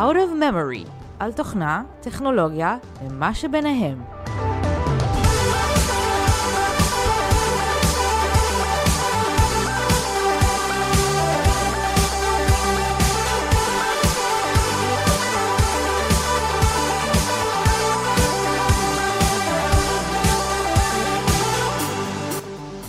[0.00, 4.02] Out of Memory, על תוכנה, טכנולוגיה ומה שביניהם.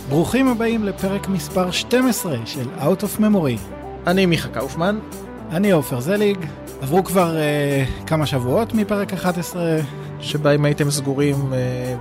[0.08, 3.60] ברוכים הבאים לפרק מספר 12 של Out of Memory.
[4.06, 4.98] אני מיכה קאופמן.
[5.50, 6.38] אני עופר זליג.
[6.82, 9.80] עברו כבר uh, כמה שבועות מפרק 11.
[10.20, 11.54] שבהם הייתם סגורים uh,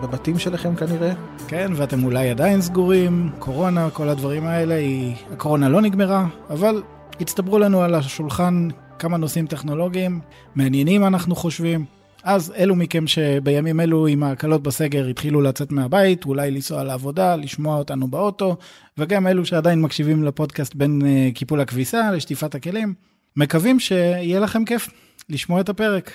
[0.03, 1.13] בבתים שלכם כנראה.
[1.47, 5.15] כן, ואתם אולי עדיין סגורים, קורונה, כל הדברים האלה, היא...
[5.33, 6.81] הקורונה לא נגמרה, אבל
[7.19, 8.67] הצטברו לנו על השולחן
[8.99, 10.19] כמה נושאים טכנולוגיים,
[10.55, 11.85] מעניינים אנחנו חושבים.
[12.23, 17.77] אז אלו מכם שבימים אלו עם ההקלות בסגר התחילו לצאת מהבית, אולי לנסוע לעבודה, לשמוע
[17.77, 18.55] אותנו באוטו,
[18.97, 24.89] וגם אלו שעדיין מקשיבים לפודקאסט בין uh, קיפול הכביסה לשטיפת הכלים, מקווים שיהיה לכם כיף
[25.29, 26.11] לשמוע את הפרק.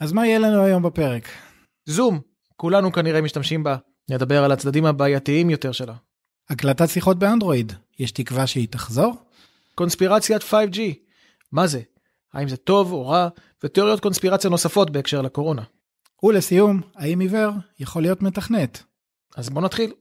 [0.00, 1.28] אז מה יהיה לנו היום בפרק?
[1.86, 2.20] זום,
[2.56, 3.76] כולנו כנראה משתמשים בה.
[4.10, 5.94] נדבר על הצדדים הבעייתיים יותר שלה.
[6.50, 9.14] הקלטת שיחות באנדרואיד, יש תקווה שהיא תחזור?
[9.74, 10.78] קונספירציית 5G,
[11.52, 11.80] מה זה?
[12.32, 13.28] האם זה טוב או רע?
[13.64, 15.62] ותיאוריות קונספירציה נוספות בהקשר לקורונה.
[16.22, 18.82] ולסיום, האם עיוור יכול להיות מתכנת?
[19.36, 19.92] אז בוא נתחיל.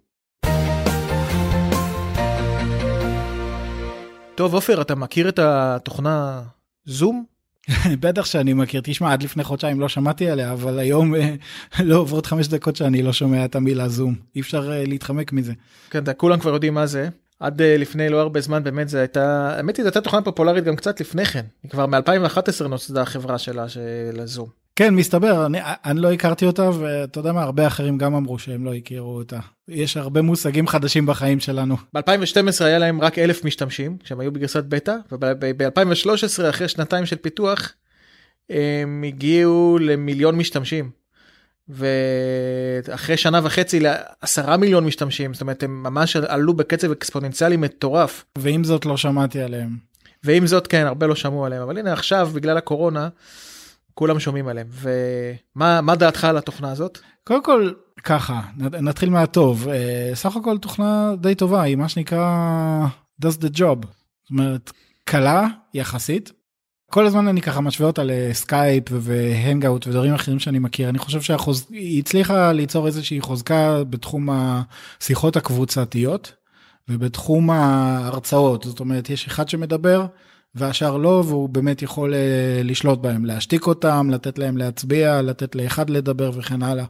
[4.38, 6.42] טוב עופר אתה מכיר את התוכנה
[6.86, 7.26] זום?
[8.02, 11.36] בטח שאני מכיר, תשמע עד לפני חודשיים לא שמעתי עליה אבל היום אה,
[11.84, 15.54] לא עוברות חמש דקות שאני לא שומע את המילה זום אי אפשר אה, להתחמק מזה.
[15.90, 17.10] כן, כולם כבר יודעים מה זה.
[17.40, 20.64] עד אה, לפני לא הרבה זמן באמת זה הייתה האמת היא זו הייתה תוכנה פופולרית
[20.64, 24.67] גם קצת לפני כן כבר מ2011 נוצדה החברה שלה של הזום.
[24.78, 28.66] כן מסתבר אני, אני לא הכרתי אותה ואתה יודע מה הרבה אחרים גם אמרו שהם
[28.66, 31.76] לא הכירו אותה יש הרבה מושגים חדשים בחיים שלנו.
[31.98, 37.74] ב2012 היה להם רק אלף משתמשים כשהם היו בגרסת בטא וב2013 אחרי שנתיים של פיתוח
[38.50, 40.90] הם הגיעו למיליון משתמשים.
[41.70, 48.26] ואחרי שנה וחצי לעשרה מיליון משתמשים זאת אומרת הם ממש עלו בקצב אקספוננציאלי מטורף.
[48.38, 49.70] ועם זאת לא שמעתי עליהם.
[50.24, 53.10] ועם זאת כן הרבה לא שמעו עליהם אבל הנה עכשיו בגלל הקורונה
[53.98, 54.68] כולם שומעים עליהם.
[54.72, 57.00] ומה מה דעתך על התוכנה הזאת?
[57.24, 57.72] קודם כל
[58.04, 59.68] ככה נתחיל מהטוב.
[59.68, 62.88] אה, סך הכל תוכנה די טובה היא מה שנקרא
[63.26, 63.86] does the job.
[64.24, 64.72] זאת אומרת
[65.06, 66.32] קלה יחסית.
[66.92, 70.90] כל הזמן אני ככה משווה אותה לסקייפ והנגאוט ודברים אחרים שאני מכיר.
[70.90, 76.34] אני חושב שהיא הצליחה ליצור איזושהי חוזקה בתחום השיחות הקבוצתיות
[76.90, 78.64] ובתחום ההרצאות.
[78.64, 80.06] זאת אומרת יש אחד שמדבר
[80.58, 82.18] והשאר לא והוא באמת יכול uh,
[82.64, 86.86] לשלוט בהם להשתיק אותם לתת להם להצביע לתת לאחד לדבר וכן הלאה.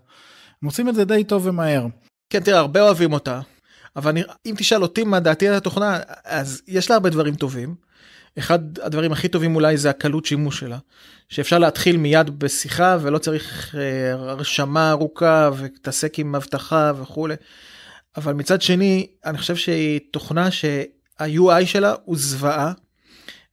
[0.61, 1.87] הם עושים את זה די טוב ומהר.
[2.29, 3.41] כן תראה הרבה אוהבים אותה
[3.95, 7.75] אבל אני, אם תשאל אותי מה דעתי על התוכנה אז יש לה הרבה דברים טובים.
[8.37, 10.77] אחד הדברים הכי טובים אולי זה הקלות שימוש שלה
[11.29, 17.35] שאפשר להתחיל מיד בשיחה ולא צריך אה, הרשמה ארוכה ותעסק עם אבטחה וכולי.
[18.17, 22.71] אבל מצד שני אני חושב שהיא תוכנה שה-UI שלה הוא זוועה.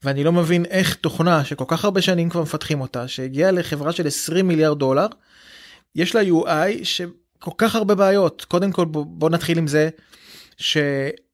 [0.04, 4.06] ואני לא מבין איך תוכנה שכל כך הרבה שנים כבר מפתחים אותה שהגיעה לחברה של
[4.06, 5.06] 20 מיליארד דולר
[5.94, 9.88] יש לה UI שכל כך הרבה בעיות קודם כל בוא, נתחיל עם זה.
[10.56, 10.76] ש...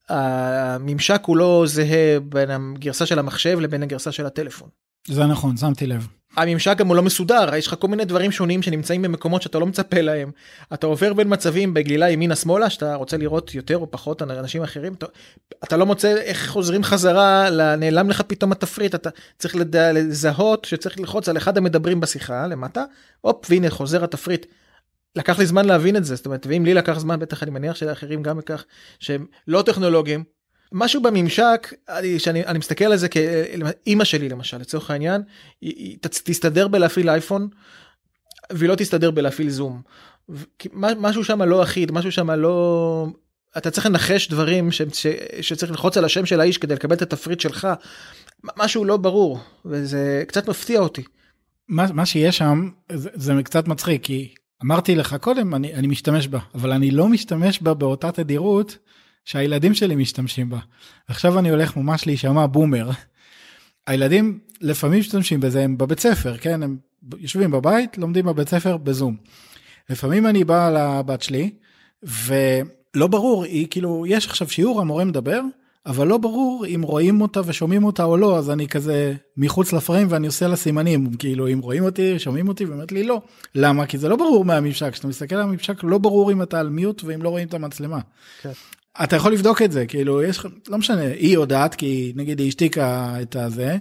[0.08, 4.68] הממשק הוא לא זהה בין הגרסה של המחשב לבין הגרסה של הטלפון.
[5.08, 6.06] זה נכון שמתי לב.
[6.36, 9.66] הממשק גם הוא לא מסודר יש לך כל מיני דברים שונים שנמצאים במקומות שאתה לא
[9.66, 10.30] מצפה להם.
[10.74, 14.92] אתה עובר בין מצבים בגלילה ימינה שמאלה שאתה רוצה לראות יותר או פחות אנשים אחרים
[14.92, 15.06] אתה,
[15.64, 20.98] אתה לא מוצא איך חוזרים חזרה נעלם לך פתאום התפריט אתה צריך לדע, לזהות שצריך
[20.98, 22.84] ללחוץ על אחד המדברים בשיחה למטה
[23.20, 24.46] הופ והנה חוזר התפריט.
[25.16, 27.76] לקח לי זמן להבין את זה זאת אומרת ואם לי לקח זמן בטח אני מניח
[27.76, 28.64] שלאחרים גם לקח
[29.00, 30.24] שהם לא טכנולוגים
[30.72, 31.72] משהו בממשק
[32.18, 35.22] שאני אני מסתכל על זה כאימא שלי למשל לצורך העניין
[35.60, 37.48] היא, תסתדר בלהפעיל אייפון
[38.52, 39.82] והיא לא תסתדר בלהפעיל זום.
[40.74, 43.06] משהו שם לא אחיד משהו שם לא
[43.56, 45.06] אתה צריך לנחש דברים ש, ש,
[45.40, 47.68] שצריך ללחוץ על השם של האיש כדי לקבל את התפריט שלך
[48.56, 51.02] משהו לא ברור וזה קצת מפתיע אותי.
[51.68, 54.34] מה, מה שיש שם זה, זה קצת מצחיק כי
[54.64, 58.78] אמרתי לך קודם אני, אני משתמש בה אבל אני לא משתמש בה באותה תדירות
[59.24, 60.58] שהילדים שלי משתמשים בה.
[61.08, 62.90] עכשיו אני הולך ממש להישמע בומר.
[63.86, 66.76] הילדים לפעמים משתמשים בזה הם בבית ספר כן הם
[67.18, 69.16] יושבים בבית לומדים בבית ספר בזום.
[69.90, 71.50] לפעמים אני בא לבת שלי
[72.02, 75.40] ולא ברור היא כאילו יש עכשיו שיעור המורה מדבר
[75.86, 80.06] אבל לא ברור אם רואים אותה ושומעים אותה או לא אז אני כזה מחוץ לפריים
[80.10, 83.22] ואני עושה לה סימנים כאילו אם רואים אותי שומעים אותי ואומרת לי לא
[83.54, 86.68] למה כי זה לא ברור מהממשק כשאתה מסתכל על הממשק לא ברור אם אתה על
[86.68, 87.98] מיוט ואם לא רואים את המצלמה.
[88.42, 88.50] כן.
[89.04, 92.48] אתה יכול לבדוק את זה כאילו יש לך לא משנה היא יודעת כי נגיד היא
[92.48, 93.76] השתיקה את הזה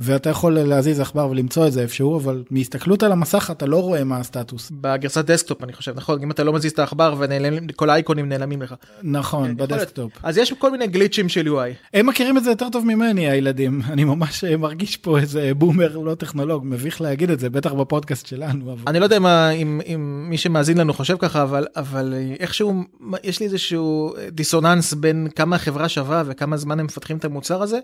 [0.00, 4.04] ואתה יכול להזיז עכבר ולמצוא את זה איפשהו אבל מהסתכלות על המסך אתה לא רואה
[4.04, 8.28] מה הסטטוס בגרסת דסקטופ אני חושב נכון אם אתה לא מזיז את העכבר וכל האייקונים
[8.28, 8.74] נעלמים לך.
[9.02, 9.56] נכון כן.
[9.56, 11.94] בדסקטופ אז יש כל מיני glitchים של UI.
[11.94, 16.14] הם מכירים את זה יותר טוב ממני הילדים אני ממש מרגיש פה איזה בומר לא
[16.14, 20.26] טכנולוג מביך להגיד את זה בטח בפודקאסט שלנו אבל אני לא יודע מה אם, אם
[20.30, 22.84] מי שמאזין לנו חושב ככה אבל אבל איכשהו
[23.24, 24.14] יש לי איזשהו
[24.54, 27.78] דיסוננס בין כמה החברה שווה וכמה זמן הם מפתחים את המוצר הזה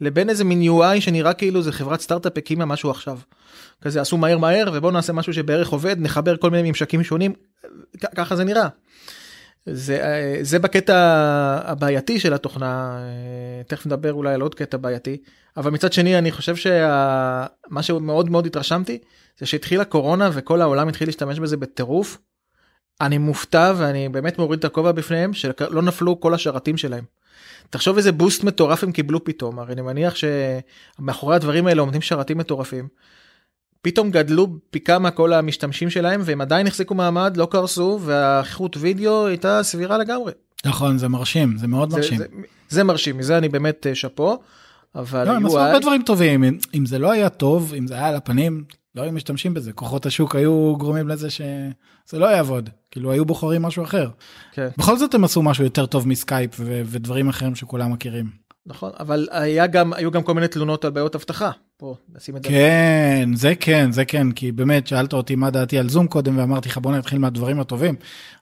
[0.00, 3.18] לבין איזה מין UI שנראה כאילו זה חברת סטארט-אפ הקימה משהו עכשיו.
[3.82, 7.32] כזה עשו מהר מהר ובוא נעשה משהו שבערך עובד נחבר כל מיני ממשקים שונים
[8.16, 8.68] ככה זה נראה.
[9.66, 10.94] זה אה, זה בקטע
[11.64, 15.16] הבעייתי של התוכנה אה, תכף נדבר אולי על עוד קטע בעייתי
[15.56, 18.98] אבל מצד שני אני חושב שמה שמאוד מאוד התרשמתי
[19.38, 22.18] זה שהתחילה קורונה וכל העולם התחיל להשתמש בזה בטירוף.
[23.00, 27.04] אני מופתע ואני באמת מוריד את הכובע בפניהם שלא נפלו כל השרתים שלהם.
[27.70, 30.14] תחשוב איזה בוסט מטורף הם קיבלו פתאום הרי אני מניח
[30.98, 32.88] שמאחורי הדברים האלה עומדים שרתים מטורפים.
[33.82, 39.26] פתאום גדלו פי כמה כל המשתמשים שלהם והם עדיין החזיקו מעמד לא קרסו והאיכות וידאו
[39.26, 40.32] הייתה סבירה לגמרי.
[40.66, 42.18] נכון זה מרשים זה מאוד זה, מרשים.
[42.18, 42.24] זה,
[42.68, 44.38] זה מרשים מזה אני באמת אה, שאפו.
[44.94, 47.94] אבל לא, הם עשו הרבה דברים טובים אם- אם זה לא היה טוב אם זה
[47.94, 48.64] היה על הפנים
[48.94, 53.62] לא היו משתמשים בזה כוחות השוק היו גורמים לזה שזה לא יעבוד כאילו היו בוחרים
[53.62, 54.08] משהו אחר.
[54.52, 54.68] כן.
[54.78, 58.26] בכל זאת הם עשו משהו יותר טוב מסקייפ ו- ודברים אחרים שכולם מכירים.
[58.66, 62.42] נכון אבל היה גם היו גם כל מיני תלונות על בעיות אבטחה פה נשים את
[62.42, 62.48] זה.
[62.48, 66.68] כן זה כן זה כן כי באמת שאלת אותי מה דעתי על זום קודם ואמרתי
[66.68, 67.94] לך בוא נתחיל מהדברים הטובים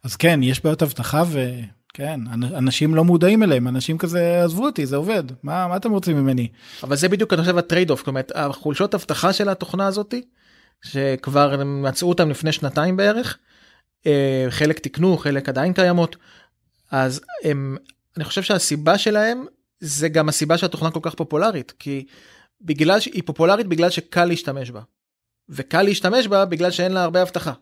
[0.04, 4.86] אז כן יש בעיות אבטחה וכן אנ- אנשים לא מודעים אליהם אנשים כזה עזבו אותי
[4.86, 6.48] זה עובד מה מה אתם רוצים ממני
[6.82, 10.22] אבל זה בדיוק אני חושב ה trade off, אומרת החולשות אבטחה של התוכנה הזאתי,
[10.82, 13.38] שכבר מצאו אותם לפני שנתיים בערך,
[14.50, 16.16] חלק תיקנו, חלק עדיין קיימות,
[16.90, 17.76] אז הם,
[18.16, 19.44] אני חושב שהסיבה שלהם
[19.80, 22.06] זה גם הסיבה שהתוכנה כל כך פופולרית, כי
[22.60, 24.80] בגלל שהיא פופולרית בגלל שקל להשתמש בה,
[25.48, 27.52] וקל להשתמש בה בגלל שאין לה הרבה אבטחה.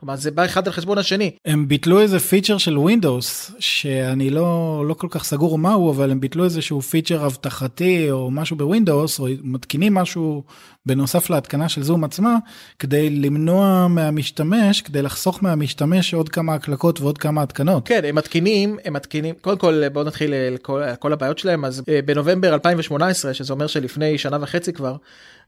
[0.00, 1.30] כלומר זה בא אחד על חשבון השני.
[1.44, 6.20] הם ביטלו איזה feature של ווינדוס שאני לא לא כל כך סגור מהו אבל הם
[6.20, 10.42] ביטלו איזה שהוא feature אבטחתי או משהו בווינדוס או מתקינים משהו
[10.86, 12.36] בנוסף להתקנה של זום עצמה
[12.78, 17.88] כדי למנוע מהמשתמש כדי לחסוך מהמשתמש עוד כמה הקלקות ועוד כמה התקנות.
[17.88, 21.82] כן הם מתקינים הם מתקינים קודם כל בוא נתחיל אה, כל, כל הבעיות שלהם אז
[21.88, 24.96] אה, בנובמבר 2018 שזה אומר שלפני שנה וחצי כבר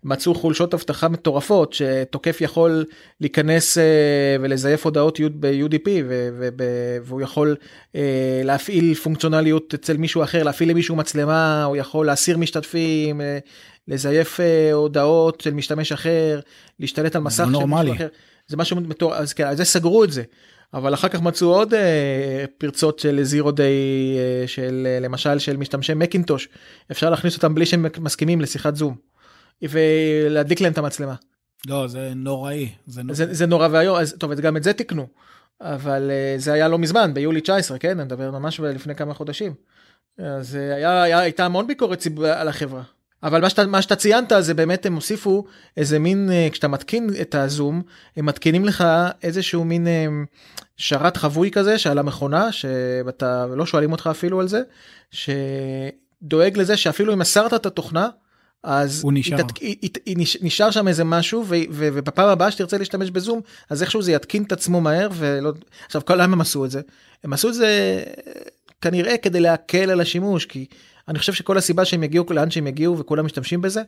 [0.04, 2.84] מצאו חולשות אבטחה מטורפות שתוקף יכול
[3.20, 5.88] להיכנס אה, ולזייף הודעות ב-UDP
[7.04, 7.56] והוא יכול
[7.96, 13.38] אה, להפעיל פונקציונליות אצל מישהו אחר להפעיל למישהו מצלמה הוא יכול להסיר משתתפים אה,
[13.88, 14.40] לזייף
[14.72, 16.40] הודעות של משתמש אחר
[16.81, 17.90] להשתלט על מסך של נורמלי.
[17.90, 18.08] מישהו אחר
[18.46, 20.22] זה משהו מטורף אז כן אז זה סגרו את זה.
[20.75, 23.66] אבל אחר כך מצאו עוד אה, פרצות של זירו דיי
[24.19, 26.48] אה, של אה, למשל של משתמשי מקינטוש
[26.90, 29.11] אפשר להכניס אותם בלי שהם מסכימים לשיחת זום.
[29.62, 31.14] ולהדליק להם את המצלמה
[31.66, 33.14] לא זה נוראי זה נורא.
[33.14, 35.06] זה, זה נורא ואיום אז טוב גם את זה תיקנו.
[35.62, 39.54] אבל אה, זה היה לא מזמן ביולי 19 כן אני מדבר ממש לפני כמה חודשים.
[40.19, 42.02] אז אה, היה, היה הייתה המון ביקורת.
[42.25, 42.82] על החברה.
[43.22, 45.44] אבל מה שאתה, מה שאתה ציינת זה באמת הם הוסיפו
[45.76, 47.82] איזה מין אה, כשאתה מתקין את הזום
[48.16, 48.84] הם מתקינים לך
[49.22, 49.87] איזשהו מין
[50.76, 54.62] שרת חבוי כזה שעל המכונה שאתה לא שואלים אותך אפילו על זה
[55.10, 58.08] שדואג לזה שאפילו אם הסרת את התוכנה
[58.62, 59.36] אז הוא נשאר.
[59.36, 62.78] היא, תת- היא, היא, היא נש- נשאר שם איזה משהו ו, ו, ובפעם הבאה שתרצה
[62.78, 63.40] להשתמש בזום
[63.70, 65.52] אז איכשהו זה יתקין את עצמו מהר ולא
[65.86, 66.81] עכשיו כל למה הם עשו את זה
[67.24, 68.02] הם עשו את זה
[68.81, 70.66] כנראה כדי להקל על השימוש כי
[71.08, 73.82] אני חושב שכל הסיבה שהם יגיעו לאן שהם יגיעו וכולם משתמשים בזה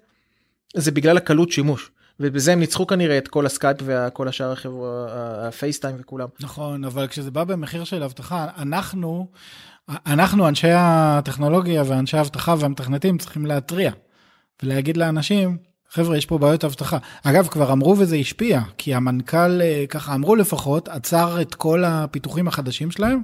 [0.77, 1.91] זה בגלל הקלות שימוש
[2.21, 5.07] ובזה הם ניצחו כנראה את כל הסקייפ וכל השאר החברה
[5.49, 6.29] ה FaceTime וכולם.
[6.41, 9.27] נכון אבל כשזה בא במחיר של אבטחה אנחנו
[10.07, 13.93] אנחנו אנשי הטכנולוגיה ואנשי האבטחה והמתכנתים צריכים להתריע
[14.63, 15.57] ולהגיד לאנשים
[15.91, 20.37] חבר'ה יש פה בעיות אבטחה אגב כבר אמרו וזה השפיע כי המנכ"ל אה, ככה אמרו
[20.37, 23.23] לפחות עצר את כל הפיתוחים החדשים שלהם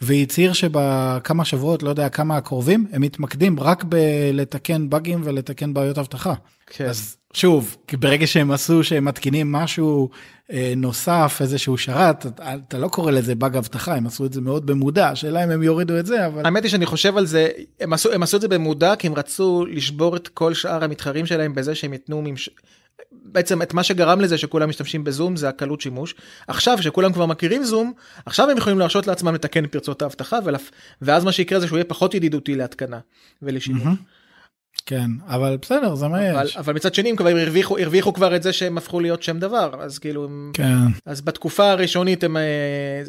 [0.00, 6.34] והצהיר שבכמה שבועות לא יודע כמה הקרובים הם מתמקדים רק בלתקן באגים ולתקן בעיות אבטחה.
[6.66, 6.84] כן.
[6.84, 10.10] אז שוב ברגע שהם עשו שהם מתקינים משהו
[10.52, 14.40] אה, נוסף איזשהו שרת אתה, אתה לא קורא לזה באג אבטחה הם עשו את זה
[14.40, 17.48] מאוד במודע השאלה אם הם יורידו את זה אבל האמת היא שאני חושב על זה
[17.80, 21.26] הם עשו הם עשו את זה במודע כי הם רצו לשבור את כל שאר המתחרים
[21.26, 22.50] שלהם בזה שהם ייתנו ממש...
[23.12, 26.14] בעצם את מה שגרם לזה שכולם משתמשים בזום זה הקלות שימוש
[26.48, 27.92] עכשיו שכולם כבר מכירים זום
[28.26, 30.70] עכשיו הם יכולים להרשות לעצמם לתקן פרצות האבטחה ולפ...
[31.02, 32.98] ואז מה שיקרה זה שהוא יהיה פחות ידידותי להתקנה
[33.42, 33.82] ולשימוש.
[33.82, 34.15] מהמם.
[34.86, 36.56] כן, אבל בסדר, זה מה יש.
[36.56, 39.70] אבל מצד שני הם כבר הרוויחו, הרוויחו כבר את זה שהם הפכו להיות שם דבר,
[39.80, 42.42] אז כאילו, הם- כן, אז בתקופה הראשונית הם, אה,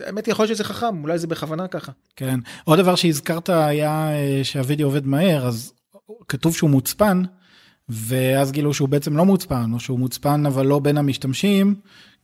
[0.05, 1.91] האמת יכול להיות שזה חכם, אולי זה בכוונה ככה.
[2.15, 2.39] כן.
[2.63, 5.73] עוד דבר שהזכרת היה אה, שהווידאו עובד מהר, אז
[6.27, 7.21] כתוב שהוא מוצפן,
[7.89, 11.75] ואז גילו שהוא בעצם לא מוצפן, או שהוא מוצפן אבל לא בין המשתמשים,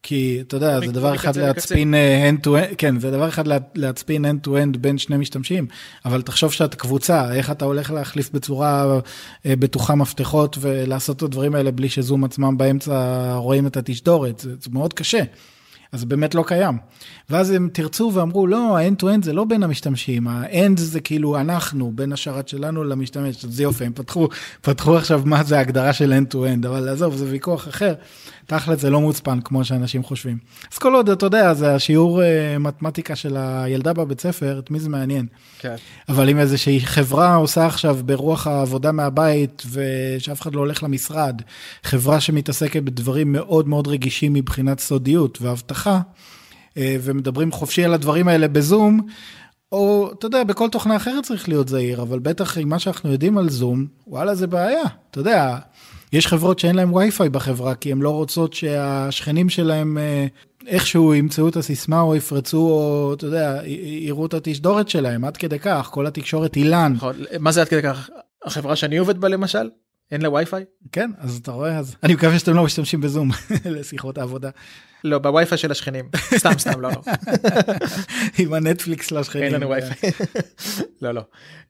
[0.04, 1.38] כי אתה יודע, זה דבר אחד.
[1.38, 4.98] להצפין אה, end to end, כן, זה דבר אחד לה- להצפין end to end בין
[4.98, 5.66] שני משתמשים,
[6.06, 9.00] אבל תחשוב שאתה קבוצה, איך אתה הולך להחליף בצורה
[9.46, 14.50] אה, בטוחה מפתחות ולעשות את הדברים האלה בלי שזום עצמם באמצע רואים את התשדורת, זה,
[14.62, 15.22] זה מאוד קשה.
[15.92, 16.78] אז זה באמת לא קיים.
[17.30, 21.40] ואז הם תרצו ואמרו, לא, ה-end to end זה לא בין המשתמשים, ה-end זה כאילו
[21.40, 24.28] אנחנו, בין השרת שלנו למשתמש, זה יופי, הם פתחו,
[24.62, 27.94] פתחו עכשיו מה זה ההגדרה של end to end, אבל עזוב, זה ויכוח אחר.
[28.46, 30.38] תכל'ס זה לא מוצפן כמו שאנשים חושבים.
[30.74, 34.80] אז כל עוד, אתה יודע, זה השיעור אה, מתמטיקה של הילדה בבית ספר, את מי
[34.80, 35.26] זה מעניין.
[35.60, 35.76] כן.
[36.10, 41.42] אבל אם איזושהי חברה עושה עכשיו ברוח העבודה מהבית ושאף אחד לא הולך למשרד,
[41.84, 46.02] חברה שמתעסקת בדברים מאוד מאוד רגישים מבחינת סודיות ואבטחה,
[46.78, 49.08] אה, ומדברים חופשי על הדברים האלה בזום,
[49.72, 53.38] או אתה יודע, בכל תוכנה אחרת צריך להיות זהיר, אבל בטח עם מה שאנחנו יודעים
[53.38, 54.84] על זום, וואלה זה בעיה.
[55.12, 55.58] אתה יודע,
[56.14, 60.26] יש חברות שאין להם וי-פיי בחברה, כי הן לא רוצות שהשכנים שלהם אה,
[60.68, 65.60] איכשהו ימצאו את הסיסמה או יפרצו, או אתה יודע, יראו את התשדורת שלהם, עד כדי
[65.60, 66.94] כך, כל התקשורת אילן.
[66.96, 67.16] נכון.
[67.40, 68.10] מה זה עד כדי כך?
[68.46, 69.70] החברה שאני עובד בה למשל,
[70.12, 70.64] אין לה וי-פיי?
[70.92, 73.30] כן, אז אתה רואה, אז אני מקווה שאתם לא משתמשים בזום
[73.66, 74.50] לשיחות העבודה.
[75.04, 76.10] לא, בווי-פיי של השכנים.
[76.38, 77.02] סתם, סתם, לא, לא.
[78.40, 79.44] עם הנטפליקס לשכנים.
[79.44, 80.12] אין לנו וי-פיי.
[81.02, 81.22] לא, לא.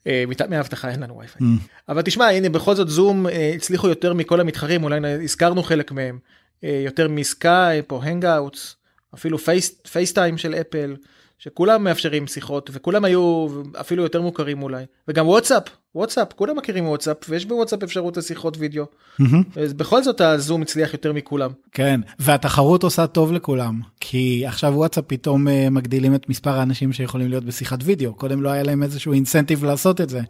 [0.07, 1.41] אה, מת- מהאבטחה אין לנו Wi-Fi.
[1.47, 1.61] Mm.
[1.89, 6.19] אבל תשמע, הנה, בכל זאת זום אה, הצליחו יותר מכל המתחרים, אולי הזכרנו חלק מהם.
[6.63, 8.75] אה, יותר מסקייפ או Hangouts,
[9.15, 10.95] אפילו פייס- FaceTime של אפל,
[11.39, 13.47] שכולם מאפשרים שיחות, וכולם היו
[13.79, 14.83] אפילו יותר מוכרים אולי.
[15.07, 15.63] וגם וואטסאפ,
[15.95, 18.85] וואטסאפ, כולם מכירים וואטסאפ, ויש בוואטסאפ אפשרות לשיחות וידאו.
[19.63, 21.51] אז בכל זאת הזום הצליח יותר מכולם.
[21.71, 27.29] כן, והתחרות עושה טוב לכולם, כי עכשיו וואטסאפ פתאום אה, מגדילים את מספר האנשים שיכולים
[27.29, 30.21] להיות בשיחת וידאו, קודם לא היה להם איזשהו incentive לעשות את זה.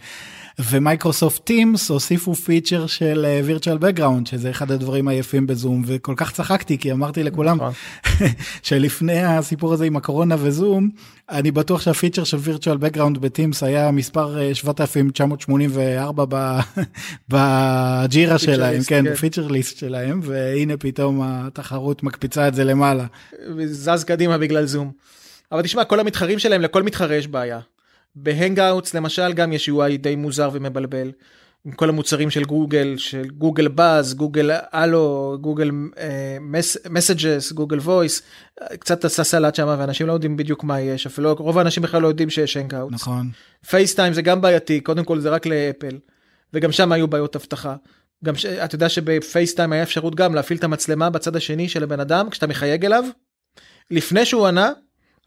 [0.60, 6.32] ו Microsoft Teams הוסיפו feature של virtual background, שזה אחד הדברים היפים בזום, וכל כך
[6.32, 7.74] צחקתי, כי אמרתי לכולם נכון.
[8.63, 10.89] שלפני הסיפור הזה עם הקורונה וזום,
[11.30, 16.60] אני בטוח שה feature של virtual background ב Teams היה מספר אה, 7984 ב-
[17.34, 19.12] ב Jira שלהם, כן, כן.
[19.12, 23.06] ב feature list שלהם, והנה פתאום התחרות מקפיצה את זה למעלה.
[23.63, 24.91] וזז קדימה בגלל זום.
[25.51, 27.60] אבל תשמע, כל המתחרים שלהם, לכל מתחרה יש בעיה.
[28.15, 31.12] ב Hangouts למשל גם יש UI די מוזר ומבלבל.
[31.65, 35.72] עם כל המוצרים של גוגל, של Google Buzz, Google Allo, גוגל
[36.89, 38.22] Messages, Google Voice,
[38.79, 42.08] קצת עשה סלט שם ואנשים לא יודעים בדיוק מה יש, אפילו רוב האנשים בכלל לא
[42.08, 42.93] יודעים שיש Hangouts.
[42.93, 43.29] נכון.
[43.70, 45.98] FaceTime זה גם בעייתי, קודם כל זה רק לאפל,
[46.53, 47.75] וגם שם היו בעיות אבטחה.
[48.25, 48.46] גם ש...
[48.46, 52.29] אתה יודע שב FaceTime היה אפשרות גם להפעיל את המצלמה בצד השני של הבן אדם
[52.29, 53.03] כשאתה מחייג אליו.
[53.92, 54.72] לפני שהוא ענה,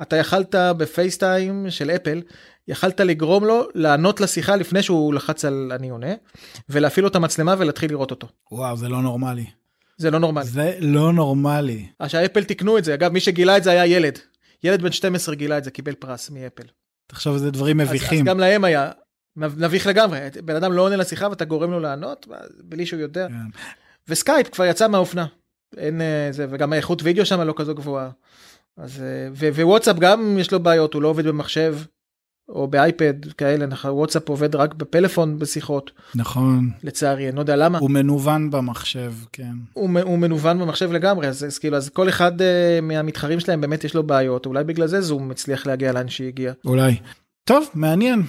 [0.03, 2.23] אתה יכלת ב FaceTime של אפל,
[2.69, 6.15] יכלת לגרום לו לענות לשיחה לפני שהוא לחץ על אני עונה,
[6.69, 8.29] ולהפעיל לו את המצלמה ולהתחיל לראות אותו.
[8.53, 9.47] וואו, זה לא נורמלי.
[9.99, 10.47] זה לא נורמלי.
[10.47, 11.87] זה לא נורמלי.
[11.99, 14.19] אז שהאפל תיקנו את זה, אגב מי שגילה את זה היה ילד.
[14.65, 16.67] ילד בן 12 גילה את זה, קיבל פרס מאפל.
[17.07, 18.25] תחשוב איזה דברים אז, אז מביכים.
[18.25, 18.91] גם להם היה
[19.37, 22.27] מביך לגמרי, בן אדם לא עונה לשיחה ואתה גורם לו לענות
[22.65, 23.29] בלי שהוא יודע.
[23.29, 23.61] כן.
[24.09, 25.27] וסקייפ כבר יצא מהאופנה.
[25.77, 28.11] אין אה, זה, וגם האיכות וידאו שם לא כזו גבוהה.
[28.79, 31.77] אז, אה, ווואטסאפ גם יש לו בעיות, הוא לא עובד במחשב
[32.49, 36.71] או באייפד כאלה, נכון, וואטסאפ עובד רק בפלאפון בשיחות, נכון.
[36.83, 37.79] לצערי, אני לא יודע למה.
[37.79, 39.53] הוא מנוון במחשב, כן.
[39.73, 42.45] הוא, הוא מנוון במחשב לגמרי, אז, אז כאילו, אז כל אחד uh,
[42.83, 46.53] מהמתחרים שלהם באמת יש לו בעיות, אולי בגלל זה זום הצליח להגיע לאן שהגיע.
[46.65, 46.97] אולי.
[47.45, 48.23] טוב, מעניין.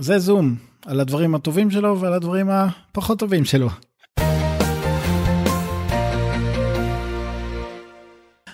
[0.00, 3.68] זה זום, על הדברים הטובים שלו ועל הדברים הפחות טובים שלו.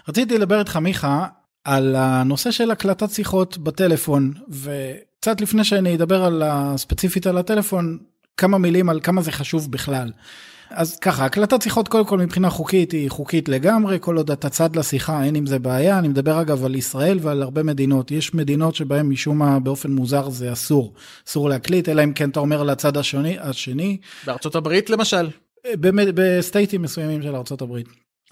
[0.08, 1.26] רציתי לדבר איתך, מיכה,
[1.64, 7.98] על הנושא של הקלטת שיחות בטלפון, וקצת לפני שאני אדבר על הספציפית על הטלפון,
[8.36, 10.10] כמה מילים על כמה זה חשוב בכלל.
[10.70, 14.76] אז ככה, הקלטת שיחות קודם כל מבחינה חוקית היא חוקית לגמרי, כל עוד אתה צד
[14.76, 18.74] לשיחה אין עם זה בעיה, אני מדבר אגב על ישראל ועל הרבה מדינות, יש מדינות
[18.74, 20.94] שבהן משום מה באופן מוזר זה אסור,
[21.28, 25.28] אסור להקליט, אלא אם כן אתה אומר לצד השני, השני בארצות הברית למשל.
[25.72, 27.78] באמת, בסטייטים מסוימים של ארה"ב.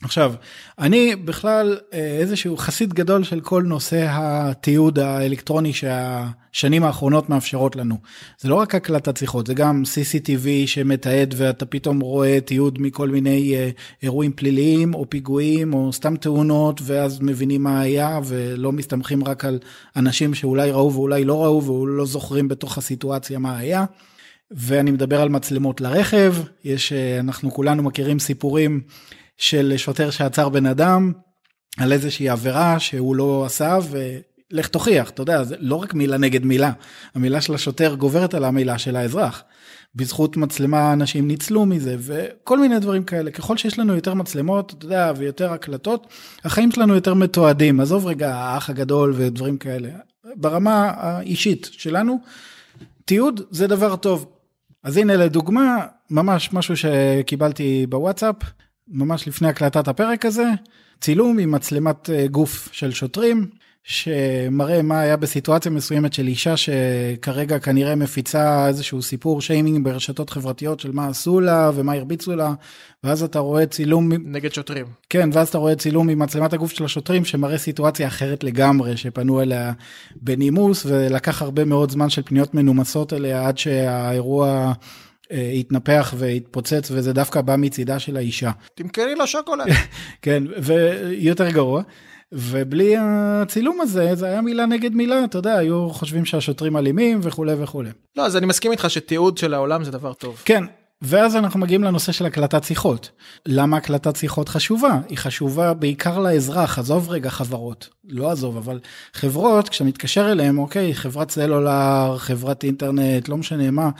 [0.05, 0.35] עכשיו,
[0.79, 7.97] אני בכלל אה, איזשהו חסיד גדול של כל נושא התיעוד האלקטרוני שהשנים האחרונות מאפשרות לנו.
[8.39, 13.55] זה לא רק הקלטת שיחות, זה גם CCTV שמתעד ואתה פתאום רואה תיעוד מכל מיני
[13.55, 13.71] אה,
[14.03, 19.59] אירועים פליליים או פיגועים או סתם תאונות ואז מבינים מה היה ולא מסתמכים רק על
[19.97, 23.85] אנשים שאולי ראו ואולי לא ראו ולא זוכרים בתוך הסיטואציה מה היה.
[24.51, 28.81] ואני מדבר על מצלמות לרכב, יש, אה, אנחנו כולנו מכירים סיפורים
[29.43, 31.13] של שוטר שעצר בן אדם
[31.79, 36.45] על איזושהי עבירה שהוא לא עשה, ולך תוכיח, אתה יודע, זה לא רק מילה נגד
[36.45, 36.73] מילה,
[37.15, 39.43] המילה של השוטר גוברת על המילה של האזרח.
[39.95, 44.87] בזכות מצלמה אנשים ניצלו מזה וכל מיני דברים כאלה ככל שיש לנו יותר מצלמות אתה
[44.87, 46.07] יודע ויותר הקלטות
[46.45, 49.91] החיים שלנו יותר מתועדים עזוב רגע האח הגדול ודברים כאלה
[50.37, 52.19] ברמה האישית שלנו
[53.05, 54.27] תיעוד זה דבר טוב.
[54.85, 58.37] אז הנה לדוגמה ממש משהו שקיבלתי בוואטסאפ
[58.89, 60.45] ממש לפני הקלטת הפרק הזה
[61.01, 63.47] צילום עם מצלמת אה, גוף של שוטרים
[63.85, 70.81] שמראה מה היה בסיטואציה מסוימת של אישה שכרגע כנראה מפיצה איזשהו סיפור שיימינג ברשתות חברתיות
[70.81, 72.55] של מה עשו לה ומה הרביצו לה
[73.05, 77.25] ואז אתה רואה צילום נגד שוטרים כן ואז אתה רואה צילום ממצלמת הגוף של השוטרים
[77.25, 79.73] שמראה סיטואציה אחרת לגמרי שפנו אליה
[80.17, 84.73] בנימוס ולקח הרבה מאוד זמן של פניות מנומסות אליה עד שהאירוע.
[85.33, 88.51] אה, התנפח והתפוצץ וזה דווקא בא מצידה של האישה.
[88.75, 89.67] תמכרי לה שוקולד.
[90.23, 91.83] כן ויותר גרוע
[92.33, 97.55] ובלי הצילום הזה זה היה מילה נגד מילה אתה יודע היו חושבים שהשוטרים אלימים וכולי
[97.59, 97.91] וכולי.
[98.17, 100.43] לא אז אני מסכים איתך שתיעוד של העולם זה דבר טוב.
[100.45, 100.65] כן
[101.03, 103.11] ואז אנחנו מגיעים לנושא של הקלטת שיחות.
[103.47, 105.01] למה הקלטת שיחות חשובה?
[105.09, 108.81] היא חשובה בעיקר לאזרח, עזוב רגע חברות, לא עזוב, אבל
[109.13, 113.91] חברות, כשאתה מתקשר אליהם, אוקיי, חברת סלולר, חברת אינטרנט, לא משנה מה,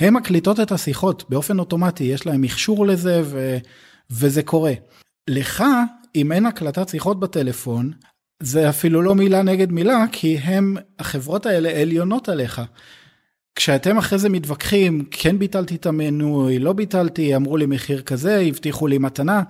[0.00, 3.58] הן מקליטות את השיחות באופן אוטומטי, יש להם מכשור לזה ו...
[4.10, 4.72] וזה קורה.
[5.28, 5.64] לך
[6.16, 7.92] אם אין הקלטת שיחות בטלפון,
[8.42, 12.62] זה אפילו לא מילה נגד מילה, כי הם, החברות האלה עליונות עליך.
[13.60, 18.86] כשאתם אחרי זה מתווכחים, כן ביטלתי את המנוי, לא ביטלתי, אמרו לי מחיר כזה, הבטיחו
[18.86, 19.42] לי מתנה,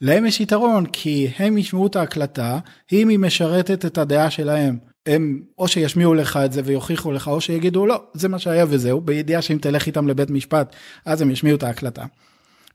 [0.00, 2.58] להם יש יתרון, כי הם ישמעו את ההקלטה,
[2.92, 4.78] אם היא משרתת את הדעה שלהם.
[5.06, 9.00] הם או שישמיעו לך את זה ויוכיחו לך, או שיגידו לא, זה מה שהיה וזהו,
[9.00, 12.04] בידיעה שאם תלך איתם לבית משפט, אז הם ישמיעו את ההקלטה.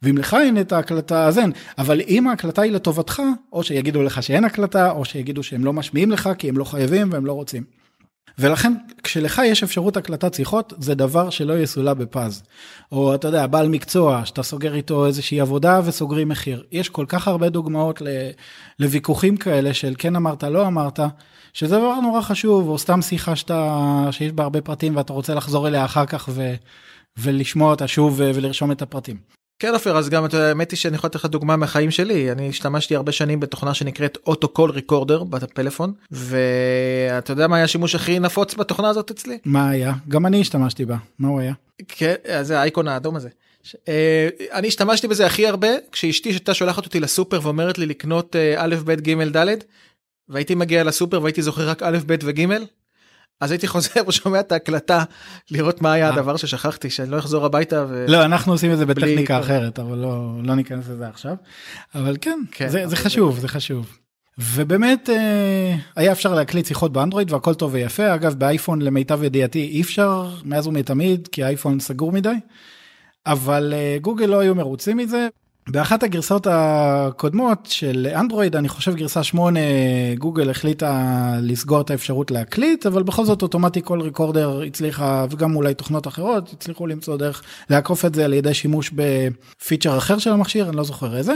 [0.01, 3.21] ואם לך אין את ההקלטה אז אין, אבל אם ההקלטה היא לטובתך,
[3.53, 7.09] או שיגידו לך שאין הקלטה, או שיגידו שהם לא משמיעים לך כי הם לא חייבים
[7.11, 7.82] והם לא רוצים.
[8.39, 8.73] ולכן
[9.03, 12.43] כשלך יש אפשרות הקלטת שיחות זה דבר שלא יסולא בפז.
[12.91, 16.63] או אתה יודע בעל מקצוע שאתה סוגר איתו איזושהי עבודה וסוגרים מחיר.
[16.71, 18.01] יש כל כך הרבה דוגמאות
[18.79, 20.99] לוויכוחים כאלה של כן אמרת לא אמרת
[21.53, 25.67] שזה דבר נורא חשוב או סתם שיחה שאתה שיש בה הרבה פרטים ואתה רוצה לחזור
[25.67, 26.53] אליה אחר כך ו,
[27.17, 29.42] ולשמוע אותה שוב ולרשום את הפרטים.
[29.63, 32.95] כן עופר אז גם האמת היא שאני יכול לתת לך דוגמה מהחיים שלי אני השתמשתי
[32.95, 38.55] הרבה שנים בתוכנה שנקראת אוטו קול ריקורדר בפלאפון ואתה יודע מה היה השימוש הכי נפוץ
[38.55, 39.37] בתוכנה הזאת אצלי?
[39.45, 39.93] מה היה?
[40.07, 41.53] גם אני השתמשתי בה מה הוא היה?
[41.87, 43.29] כן זה האייקון האדום הזה.
[43.87, 48.53] אה, אני השתמשתי בזה הכי הרבה כשאשתי הייתה שולחת אותי לסופר ואומרת לי לקנות אה,
[48.57, 49.55] א' ב' ג' ד'
[50.29, 52.47] והייתי מגיע לסופר והייתי זוכר רק א' ב' וג'
[53.41, 55.03] אז הייתי חוזר ושומע את ההקלטה
[55.51, 56.13] לראות מה היה אה.
[56.13, 57.85] הדבר ששכחתי שאני לא אחזור הביתה.
[57.89, 58.05] ו...
[58.09, 61.35] לא אנחנו עושים את זה בטכניקה אחרת אבל לא לא ניכנס לזה עכשיו.
[61.95, 63.97] אבל כן, כן זה, זה חשוב זה חשוב.
[64.37, 69.81] ובאמת אה, היה אפשר להקליט שיחות באנדרואיד והכל טוב ויפה אגב באייפון למיטב ידיעתי אי
[69.81, 72.35] אפשר מאז ומתמיד כי האייפון סגור מדי.
[73.25, 75.27] אבל אה, גוגל לא היו מרוצים מזה
[75.67, 79.59] באחת הגרסאות הקודמות של אנדרואיד אני חושב גרסה 8
[80.17, 85.73] גוגל החליטה לסגור את האפשרות להקליט אבל בכל זאת אוטומטי כל ריקורדר הצליחה וגם אולי
[85.73, 90.69] תוכנות אחרות הצליחו למצוא דרך לעקוף את זה על ידי שימוש בפיצ'ר אחר של המכשיר
[90.69, 91.35] אני לא זוכר איזה.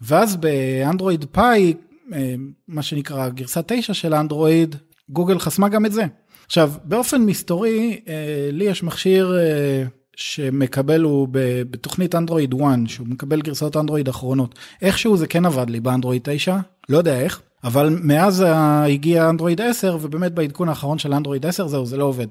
[0.00, 1.74] ואז באנדרואיד פאי
[2.14, 2.34] אה,
[2.68, 4.76] מה שנקרא גרסה 9 של אנדרואיד
[5.08, 6.04] גוגל חסמה גם את זה.
[6.46, 9.84] עכשיו באופן מסתורי אה, לי יש מכשיר אה,
[10.20, 11.28] שמקבל הוא
[11.70, 16.56] בתוכנית אנדרואיד 1 שהוא מקבל גרסאות אנדרואיד אחרונות איכשהו זה כן עבד לי באנדרואיד 9
[16.88, 21.86] לא יודע איך אבל מאז הגיע אנדרואיד 10 ובאמת בעדכון האחרון של אנדרואיד 10 זהו
[21.86, 22.26] זה לא עובד.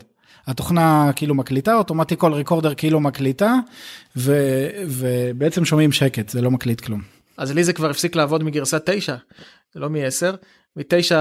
[0.47, 3.55] התוכנה כאילו מקליטה אוטומטי כל ריקורדר כאילו מקליטה
[4.17, 4.37] ו,
[4.87, 7.01] ובעצם שומעים שקט זה לא מקליט כלום.
[7.37, 9.15] אז לי זה כבר הפסיק לעבוד מגרסה 9
[9.75, 10.35] לא מ-10
[10.75, 11.11] מ-9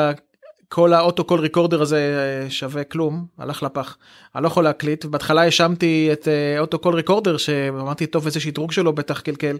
[0.69, 1.97] כל ה Auto Call Recorder הזה
[2.45, 3.97] אה, שווה כלום הלך לפח.
[4.35, 5.05] אני לא יכול להקליט.
[5.05, 9.57] בהתחלה האשמתי את אה, Auto Call Recorder שאמרתי טוב איזה שדרוג שלו בטח קלקל.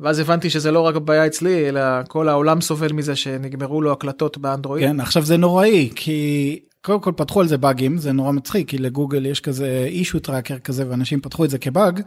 [0.00, 4.38] ואז הבנתי שזה לא רק בעיה אצלי אלא כל העולם סובל מזה שנגמרו לו הקלטות
[4.38, 4.84] באנדרואיד.
[4.84, 8.78] כן עכשיו זה נוראי כי קודם כל פתחו על זה באגים זה נורא מצחיק כי
[8.78, 12.00] לגוגל יש כזה issue tracker כזה ואנשים פתחו את זה כבאג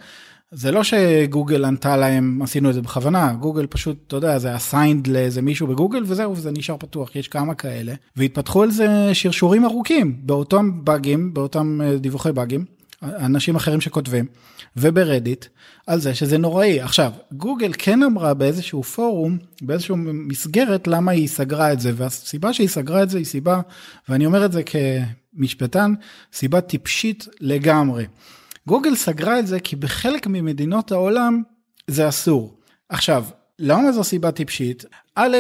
[0.54, 5.08] זה לא שגוגל ענתה להם עשינו את זה בכוונה גוגל פשוט אתה יודע זה assigned
[5.08, 10.18] לאיזה מישהו בגוגל וזהו זה נשאר פתוח יש כמה כאלה והתפתחו על זה שרשורים ארוכים
[10.24, 12.66] באותם באגים באותם אה, דיווחי באגים
[13.04, 14.26] אנשים אחרים שכותבים
[14.78, 15.46] וברדיט
[15.88, 21.74] על זה שזה נוראי עכשיו גוגל כן אמרה באיזשהו פורום באיזשהו מסגרת למה היא סגרה
[21.74, 23.62] את זה והסיבה שהיא סגרה את זה היא סיבה
[24.10, 25.94] ואני אומר את זה כמשפטן
[26.34, 28.06] סיבה טיפשית לגמרי.
[28.68, 31.42] גוגל סגרה את זה כי בחלק ממדינות העולם
[31.88, 32.60] זה אסור.
[32.90, 33.26] עכשיו,
[33.60, 34.86] למה זו סיבה טיפשית?
[35.16, 35.38] א',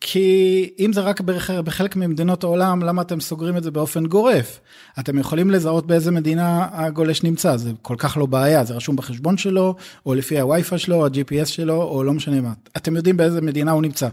[0.00, 1.20] כי אם זה רק
[1.64, 4.60] בחלק ממדינות העולם, למה אתם סוגרים את זה באופן גורף?
[4.98, 9.36] אתם יכולים לזהות באיזה מדינה הגולש נמצא, זה כל כך לא בעיה, זה רשום בחשבון
[9.36, 9.74] שלו,
[10.06, 12.52] או לפי הווי-פיי שלו, ה-GPS שלו, או לא משנה מה.
[12.76, 14.08] אתם יודעים באיזה מדינה הוא נמצא.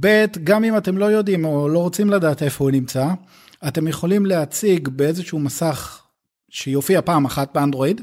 [0.00, 3.06] ב', גם אם אתם לא יודעים או לא רוצים לדעת איפה הוא נמצא,
[3.68, 6.03] אתם יכולים להציג באיזשהו מסך
[6.54, 8.00] שיופיע פעם אחת באנדרואיד,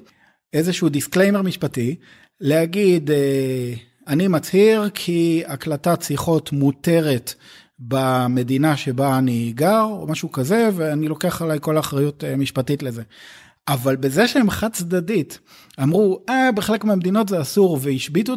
[0.54, 1.96] איזשהו disclaimer משפטי,
[2.42, 3.74] להגיד, אה,
[4.08, 7.34] אני מצהיר כי הקלטת שיחות מותרת
[7.80, 13.02] במדינה שבה אני גר, או משהו כזה, ואני לוקח עליי כל האחריות אה, משפטית לזה.
[13.68, 15.40] אבל בזה שהם חד צדדית
[15.84, 18.34] אמרו, אה, בחלק מהמדינות זה אסור, והשביתו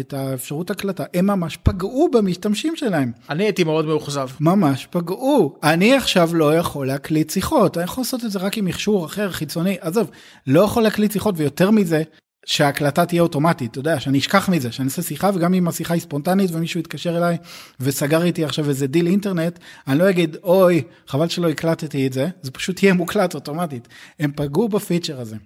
[0.00, 3.12] את האפשרות הקלטה, הם ממש פגעו במשתמשים שלהם.
[3.30, 4.28] אני הייתי מאוד מאוכזב.
[4.40, 5.58] ממש פגעו.
[5.62, 9.30] אני עכשיו לא יכול להקליט שיחות, אני יכול לעשות את זה רק עם מכשור אחר,
[9.30, 10.10] חיצוני, עזוב,
[10.46, 12.02] לא יכול להקליט שיחות, ויותר מזה,
[12.50, 16.02] שההקלטה תהיה אוטומטית, אתה יודע, שאני אשכח מזה, שאני אעשה שיחה וגם אם השיחה היא
[16.02, 17.36] ספונטנית ומישהו יתקשר אליי
[17.80, 19.58] וסגר איתי עכשיו איזה דיל אינטרנט,
[19.88, 23.88] אני לא אגיד, אוי, חבל שלא הקלטתי את זה, זה פשוט יהיה מוקלט אוטומטית.
[24.18, 25.36] הם פגעו בפיצ'ר הזה.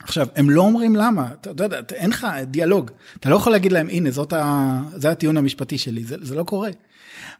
[0.00, 3.88] עכשיו, הם לא אומרים למה, אתה יודע, אין לך דיאלוג, אתה לא יכול להגיד להם,
[3.90, 4.80] הנה, זאת ה...
[4.94, 6.70] זה הטיעון המשפטי שלי, זה, זה לא קורה.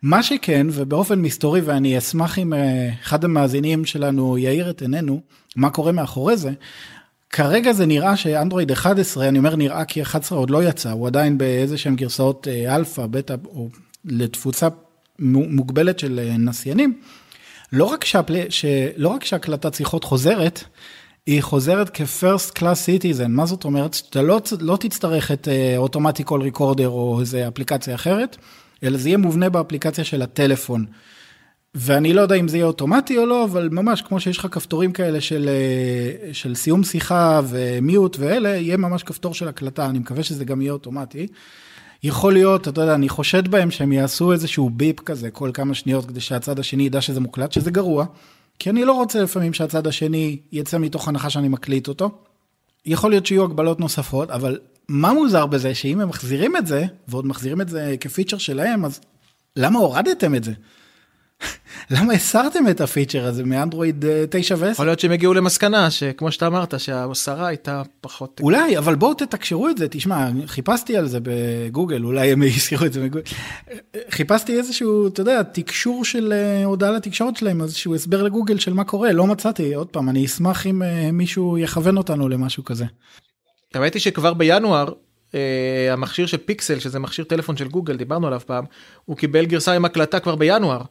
[0.03, 5.21] מה שכן, ובאופן מסתורי, ואני אשמח אם אה, אחד המאזינים שלנו יאיר את עינינו,
[5.57, 6.51] מה קורה מאחורי זה,
[7.37, 11.39] כרגע זה נראה שאנדרואיד 11, אני אומר נראה כי 11 עוד לא יצא, הוא עדיין
[11.39, 13.69] באיזה שהם גרסאות אה, אלפא, בטא, או
[14.05, 14.69] לתפוצה
[15.19, 17.01] מוגבלת של אה, נסיינים.
[17.73, 18.35] לא רק, שהפל...
[18.49, 20.65] שלא רק שהקלטת שיחות חוזרת,
[21.27, 23.95] היא חוזרת כ-first class citizen, מה זאת אומרת?
[23.95, 28.37] שאתה לא, לא תצטרך את אוטומטי קול ריקורדר או איזה אפליקציה אחרת,
[28.85, 30.87] אלא זה יהיה מובנה באפליקציה של הטלפון.
[31.79, 34.93] ואני לא יודע אם זה יהיה אוטומטי או לא, אבל ממש כמו שיש לך כפתורים
[34.93, 40.23] כאלה של, אה, של סיום שיחה ומיוט ואלה, יהיה ממש כפתור של הקלטה, אני מקווה
[40.23, 41.27] שזה גם יהיה אוטומטי.
[42.03, 46.07] יכול להיות, אתה יודע, אני חושד בהם שהם יעשו איזשהו ביפ כזה כל כמה שניות
[46.07, 48.07] כדי שהצד השני ידע שזה מוקלט, שזה גרוע,
[48.59, 52.11] כי אני לא רוצה לפעמים שהצד השני יצא מתוך הנחה שאני מקליט אותו.
[52.87, 54.59] יכול להיות שיהיו הגבלות נוספות, אבל
[54.89, 59.01] מה מוזר בזה שאם הם מחזירים את זה, ועוד מחזירים את זה כפיצ'ר שלהם, אז
[59.57, 60.53] למה הורדתם את זה?
[61.91, 64.71] למה הסרתם את הפיצ'ר הזה מאנדרואיד 9 ו-10?
[64.71, 68.41] יכול להיות שהם הגיעו למסקנה שכמו שאתה אמרת שהסרה הייתה פחות...
[68.43, 72.93] אולי, אבל בואו תתקשרו את זה, תשמע, חיפשתי על זה בגוגל, אולי הם יזכירו את
[72.93, 73.23] זה בגוגל.
[74.11, 78.85] חיפשתי איזשהו, אתה יודע, תקשור של אה, הודעה לתקשורת שלהם, איזשהו הסבר לגוגל של מה
[78.85, 82.85] קורה, לא מצאתי, עוד פעם, אני אשמח אם אה, מישהו יכוון אותנו למשהו כזה.
[83.75, 84.93] האמת היא שכבר בינואר
[85.27, 88.65] Uh, המכשיר של פיקסל שזה מכשיר טלפון של גוגל דיברנו עליו פעם
[89.05, 90.85] הוא קיבל גרסה עם הקלטה כבר בינואר אה,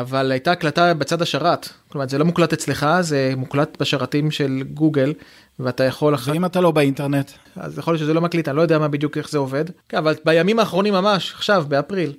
[0.00, 5.12] אבל הייתה הקלטה בצד השרת, כלומר זה לא מוקלט אצלך, זה מוקלט בשרתים של גוגל,
[5.58, 6.14] ואתה יכול...
[6.24, 7.30] ואם אתה לא באינטרנט?
[7.56, 9.64] אז יכול להיות שזה לא מקליט, אני לא יודע מה בדיוק איך זה עובד.
[9.88, 12.12] כן, אבל בימים האחרונים ממש, עכשיו, באפריל,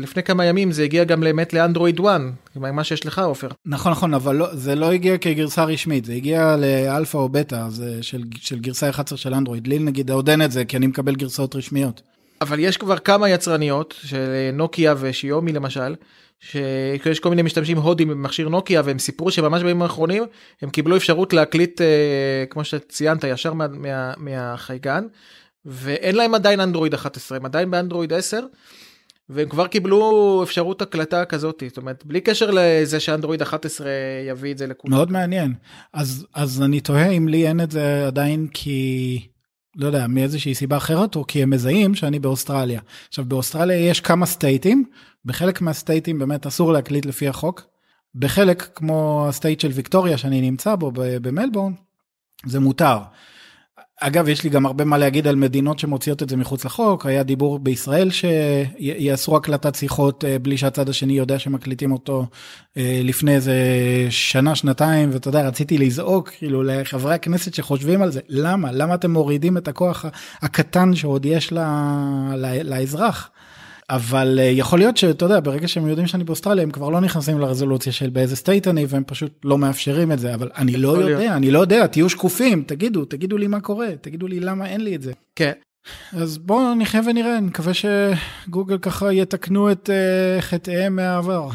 [0.00, 2.20] לפני כמה ימים זה הגיע גם באמת לאנדרואיד 1,
[2.56, 3.48] מה שיש לך עופר.
[3.66, 8.02] נכון נכון, אבל לא, זה לא הגיע כגרסה רשמית, זה הגיע לאלפא או בטא, זה
[8.02, 9.66] של, של גרסה 11 של אנדרואיד.
[9.66, 12.02] לי נגיד עוד אין את זה, כי אני מקבל גרסאות רשמיות.
[12.40, 15.94] אבל יש כבר כמה יצרניות, של נוקיה ושיומי למשל,
[16.42, 20.24] שיש כל מיני משתמשים הודים במכשיר נוקיה והם סיפרו שממש בימים האחרונים
[20.62, 25.04] הם קיבלו אפשרות להקליט אה, כמו שציינת ישר מה, מה, מהחייגן
[25.64, 28.40] ואין להם עדיין אנדרואיד 11 הם עדיין באנדרואיד 10
[29.28, 33.88] והם כבר קיבלו אפשרות הקלטה כזאת זאת אומרת בלי קשר לזה שאנדרואיד 11
[34.28, 34.94] יביא את זה לכולם.
[34.94, 35.54] מאוד מעניין
[35.92, 39.28] אז אז אני תוהה אם לי אין את זה עדיין כי.
[39.76, 42.80] לא יודע, מאיזושהי סיבה אחרת, או כי הם מזהים שאני באוסטרליה.
[43.08, 44.84] עכשיו, באוסטרליה יש כמה סטייטים,
[45.24, 47.62] בחלק מהסטייטים באמת אסור להקליט לפי החוק.
[48.14, 51.72] בחלק, כמו הסטייט של ויקטוריה שאני נמצא בו במלבורן,
[52.46, 52.98] זה מותר.
[54.04, 57.06] אגב, יש לי גם הרבה מה להגיד על מדינות שמוציאות את זה מחוץ לחוק.
[57.06, 62.26] היה דיבור בישראל שיאסרו הקלטת שיחות אה, בלי שהצד השני יודע שמקליטים אותו
[62.76, 63.56] אה, לפני איזה
[64.10, 68.20] שנה, שנתיים, ואתה יודע, רציתי לזעוק כאילו לחברי הכנסת שחושבים על זה.
[68.28, 68.72] למה?
[68.72, 70.04] למה אתם מורידים את הכוח
[70.42, 71.52] הקטן שעוד יש
[72.64, 73.30] לאזרח?
[73.92, 77.38] אבל אה, יכול להיות שאתה יודע ברגע שהם יודעים שאני באוסטרליה הם כבר לא נכנסים
[77.38, 81.18] לרזולוציה של באיזה סטייט אני והם פשוט לא מאפשרים את זה אבל אני לא יודע
[81.18, 81.32] להיות.
[81.32, 84.96] אני לא יודע תהיו שקופים תגידו תגידו לי מה קורה תגידו לי למה אין לי
[84.96, 85.12] את זה.
[85.36, 85.52] כן.
[86.12, 91.48] אז בואו נחיה ונראה אני מקווה שגוגל ככה יתקנו את uh, חטאיהם מהעבר.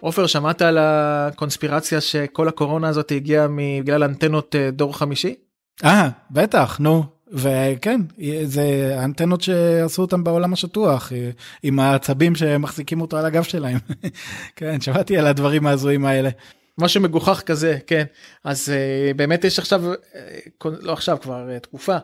[0.00, 3.46] עופר שמעת על הקונספירציה שכל הקורונה הזאת הגיעה
[3.80, 5.34] בגלל אנטנות אה, דור חמישי?
[5.84, 8.00] אה בטח נו וכן,
[8.44, 11.12] זה האנטנות שעשו אותם בעולם השטוח,
[11.62, 13.78] עם העצבים שמחזיקים אותו על הגב שלהם.
[14.56, 16.30] כן, שמעתי על הדברים ההזויים האלה.
[16.78, 18.04] מה שמגוחך כזה, כן.
[18.44, 21.96] אז uh, באמת יש עכשיו, uh, לא עכשיו כבר תקופה,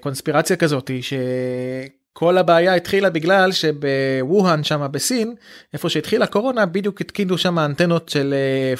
[0.00, 5.34] קונספירציה כזאת שכל הבעיה התחילה בגלל שבווהאן שם בסין,
[5.72, 8.34] איפה שהתחילה קורונה, בדיוק התקינו שם אנטנות של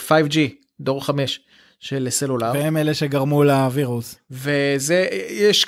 [0.09, 0.39] uh, 5G,
[0.81, 1.41] דור 5.
[1.81, 2.51] של סלולר.
[2.55, 4.15] והם אלה שגרמו לווירוס.
[4.31, 5.67] וזה, יש,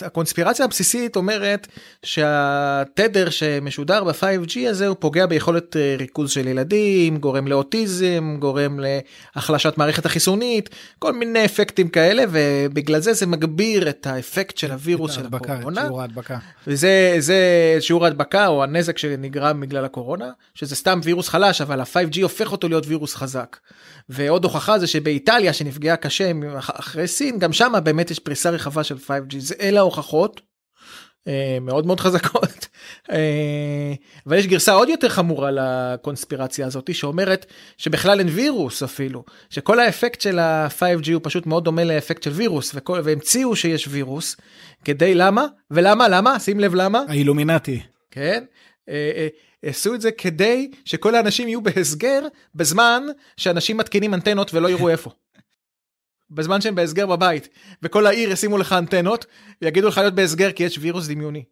[0.00, 1.66] הקונספירציה הבסיסית אומרת
[2.02, 8.80] שהתדר שמשודר ב-5G הזה הוא פוגע ביכולת אה, ריכוז של ילדים, גורם לאוטיזם, גורם
[9.36, 15.12] להחלשת מערכת החיסונית, כל מיני אפקטים כאלה, ובגלל זה זה מגביר את האפקט של הווירוס
[15.12, 15.80] של הדבקה, הקורונה.
[15.80, 16.38] את שיעור ההדבקה.
[16.66, 17.36] וזה זה
[17.80, 22.68] שיעור ההדבקה או הנזק שנגרם בגלל הקורונה, שזה סתם וירוס חלש, אבל ה-5G הופך אותו
[22.68, 23.56] להיות וירוס חזק.
[24.08, 24.86] ועוד הוכחה זה
[25.32, 29.78] שבאיטליה שנפגעה קשה אחרי סין גם שם באמת יש פריסה רחבה של 5G זה אלה
[29.78, 30.40] ההוכחות.
[31.28, 32.66] אה, מאוד מאוד חזקות.
[33.12, 33.92] אה,
[34.26, 37.46] אבל יש גרסה עוד יותר חמורה לקונספירציה הזאת שאומרת
[37.78, 42.72] שבכלל אין וירוס אפילו שכל האפקט של ה-5G הוא פשוט מאוד דומה לאפקט של וירוס
[42.74, 44.36] וכל, והמציאו שיש וירוס
[44.84, 45.46] כדי למה?
[45.70, 46.08] ולמה?
[46.08, 46.40] למה?
[46.40, 47.04] שים לב למה?
[47.08, 47.82] האילומינטי.
[48.10, 48.44] כן.
[49.64, 52.20] אה, עשו את זה כדי שכל האנשים יהיו בהסגר
[52.54, 53.02] בזמן
[53.36, 55.10] שאנשים מתקינים אנטנות ולא יראו איפה.
[56.30, 57.48] בזמן שהם בהסגר בבית
[57.82, 59.26] וכל העיר ישימו לך אנטנות
[59.62, 61.44] ויגידו לך להיות בהסגר כי יש וירוס דמיוני.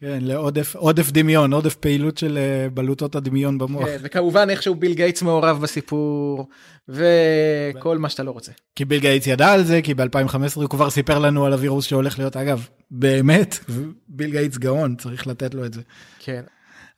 [0.00, 3.84] כן, לעודף עודף דמיון, עודף פעילות של אה, בלוטות הדמיון במוח.
[3.84, 6.48] כן, וכמובן איכשהו ביל גייטס מעורב בסיפור,
[6.88, 8.52] וכל מה שאתה לא רוצה.
[8.76, 12.18] כי ביל גייטס ידע על זה, כי ב-2015 הוא כבר סיפר לנו על הווירוס שהולך
[12.18, 13.58] להיות, אגב, באמת,
[14.08, 15.80] ביל גייטס גאון, צריך לתת לו את זה.
[16.18, 16.42] כן,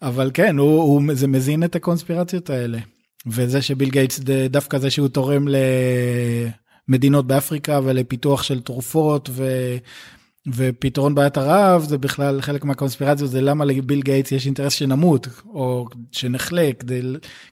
[0.02, 2.78] אבל כן, הוא, הוא, זה מזין את הקונספירציות האלה.
[3.26, 5.46] וזה שביל גייטס, דווקא זה שהוא תורם
[6.88, 9.44] למדינות באפריקה ולפיתוח של תרופות ו...
[10.48, 15.86] ופתרון בעיית הרעב זה בכלל חלק מהקונספירציות זה למה לביל גייטס יש אינטרס שנמות או
[16.12, 17.00] שנחלה כדי,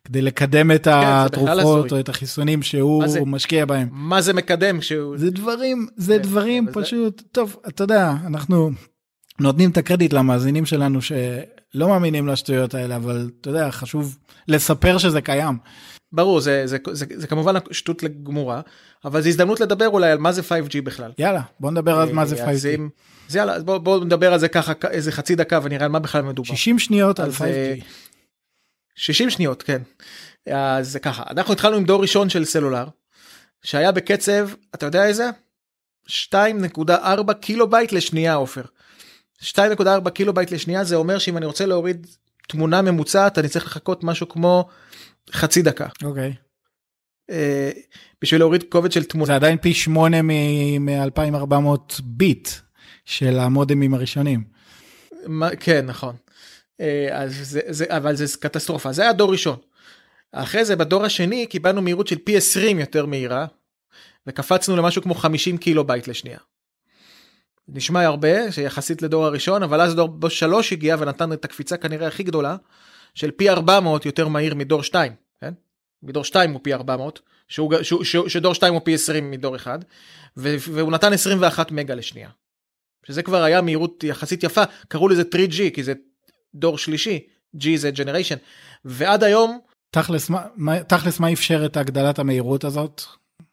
[0.05, 3.89] כדי לקדם את כן, התרופות או את החיסונים שהוא זה, משקיע בהם.
[3.93, 7.27] מה זה מקדם שהוא זה דברים זה כן, דברים פשוט זה...
[7.33, 8.71] טוב אתה יודע אנחנו
[9.41, 11.03] נותנים את הקרדיט למאזינים שלנו
[11.73, 15.59] שלא מאמינים לשטויות האלה, אבל אתה יודע, חשוב לספר שזה קיים.
[16.13, 18.61] ברור, זה, זה, זה, זה, זה כמובן שטות לגמורה,
[19.05, 21.13] אבל זו הזדמנות לדבר אולי על מה זה 5G בכלל.
[21.19, 22.49] יאללה, בוא נדבר על מה זה 5G.
[22.51, 22.69] אז,
[23.29, 26.23] אז יאללה, בוא, בוא נדבר על זה ככה איזה חצי דקה ונראה על מה בכלל
[26.23, 26.55] מדובר.
[26.55, 27.85] 60 שניות על 5G.
[28.95, 29.83] 60 אה, שניות, כן.
[30.51, 32.87] אז זה ככה, אנחנו התחלנו עם דור ראשון של סלולר,
[33.63, 35.31] שהיה בקצב, אתה יודע איזה?
[36.09, 38.63] 2.4 קילו בייט לשנייה עופר.
[39.43, 42.07] 2.4 קילו בייט לשנייה זה אומר שאם אני רוצה להוריד
[42.49, 44.69] תמונה ממוצעת אני צריך לחכות משהו כמו
[45.33, 45.87] חצי דקה.
[46.05, 46.33] אוקיי.
[46.33, 46.49] אוקיי.
[47.31, 47.35] אה,
[48.23, 49.27] בשביל להוריד קובץ של תמונה.
[49.27, 52.49] זה עדיין פי 8 מ-2400 ביט
[53.05, 54.45] של המודמים הראשונים.
[55.27, 56.17] מה, כן נכון.
[56.83, 59.57] אה, אז זה, זה אבל זה קטסטרופה זה היה דור ראשון.
[60.33, 63.47] אחרי זה בדור השני קיבלנו מהירות של פי 20 יותר מהירה
[64.27, 66.39] וקפצנו למשהו כמו 50 קילו בייט לשנייה.
[67.69, 72.23] נשמע הרבה שיחסית לדור הראשון אבל אז דור שלוש הגיע ונתן את הקפיצה כנראה הכי
[72.23, 72.57] גדולה
[73.15, 75.53] של פי 400 יותר מהיר מדור 2 כן?
[76.03, 79.85] מדור 2 הוא פי 400 שהוא, שהוא, שהוא, שדור 2 הוא פי 20 מדור 1
[80.37, 82.29] והוא נתן 21 מגה לשנייה.
[83.07, 85.93] שזה כבר היה מהירות יחסית יפה קראו לזה 3G כי זה
[86.55, 87.27] דור שלישי
[87.57, 88.39] G זה generation
[88.85, 93.03] ועד היום תכלס מה, תכלס מה אפשר את הגדלת המהירות הזאת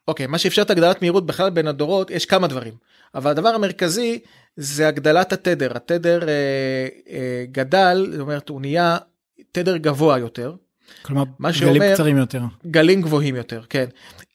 [0.08, 2.74] אוקיי, מה שאפשר את הגדלת מהירות בכלל בין הדורות, יש כמה דברים.
[3.14, 4.18] אבל הדבר המרכזי
[4.56, 5.76] זה הגדלת התדר.
[5.76, 8.98] התדר אה, אה, גדל, זאת אומרת, הוא נהיה
[9.52, 10.54] תדר גבוה יותר.
[11.02, 12.40] כלומר, גלים שאומר, קצרים יותר.
[12.66, 13.84] גלים גבוהים יותר, כן.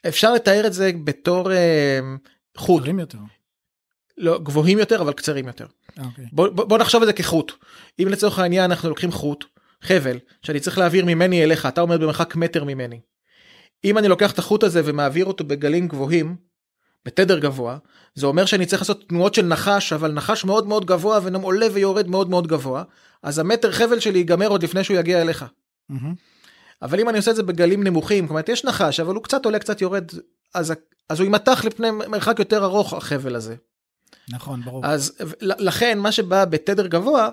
[0.08, 2.00] אפשר לתאר את זה בתור אה,
[2.58, 2.82] חוט.
[2.82, 3.18] קצרים יותר.
[4.18, 5.66] לא, גבוהים יותר, אבל קצרים יותר.
[5.66, 6.04] Okay.
[6.06, 6.26] אוקיי.
[6.32, 7.52] בוא, בוא, בוא נחשוב על זה כחוט.
[8.00, 9.46] אם לצורך העניין אנחנו לוקחים חוט,
[9.82, 13.00] חבל, שאני צריך להעביר ממני אליך, אתה עומד במרחק מטר ממני.
[13.86, 16.36] אם אני לוקח את החוט הזה ומעביר אותו בגלים גבוהים,
[17.06, 17.78] בתדר גבוה,
[18.15, 22.08] זה אומר שאני צריך לעשות תנועות של נחש, אבל נחש מאוד מאוד גבוה ועולה ויורד
[22.08, 22.84] מאוד מאוד גבוה,
[23.24, 25.46] אז המטר חבל שלי ייגמר עוד לפני שהוא יגיע אליך.
[25.91, 25.96] Mm-hmm.
[26.82, 29.60] אבל אם אני עושה את זה בגלים נמוכים, כלומר יש נחש, אבל הוא קצת עולה
[29.60, 30.12] קצת יורד,
[30.54, 30.74] אז,
[31.10, 33.56] אז הוא יימתח לפני מרחק יותר ארוך החבל הזה.
[34.30, 34.86] נכון, ברור.
[34.86, 37.30] אז לכן מה שבא בתדר גבוה,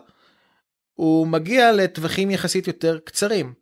[0.94, 3.52] הוא מגיע לטווחים יחסית יותר קצרים.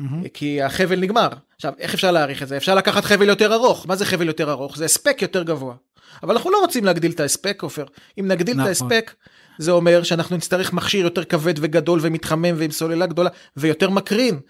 [0.00, 0.28] Mm-hmm.
[0.34, 1.28] כי החבל נגמר.
[1.56, 2.56] עכשיו, איך אפשר להעריך את זה?
[2.56, 3.86] אפשר לקחת חבל יותר ארוך.
[3.86, 4.76] מה זה חבל יותר ארוך?
[4.76, 5.74] זה הספק יותר גבוה.
[6.22, 7.84] אבל אנחנו לא רוצים להגדיל את ההספק, עופר.
[8.20, 8.62] אם נגדיל נכון.
[8.62, 9.14] את ההספק,
[9.58, 14.40] זה אומר שאנחנו נצטרך מכשיר יותר כבד וגדול ומתחמם ועם סוללה גדולה ויותר מקרין.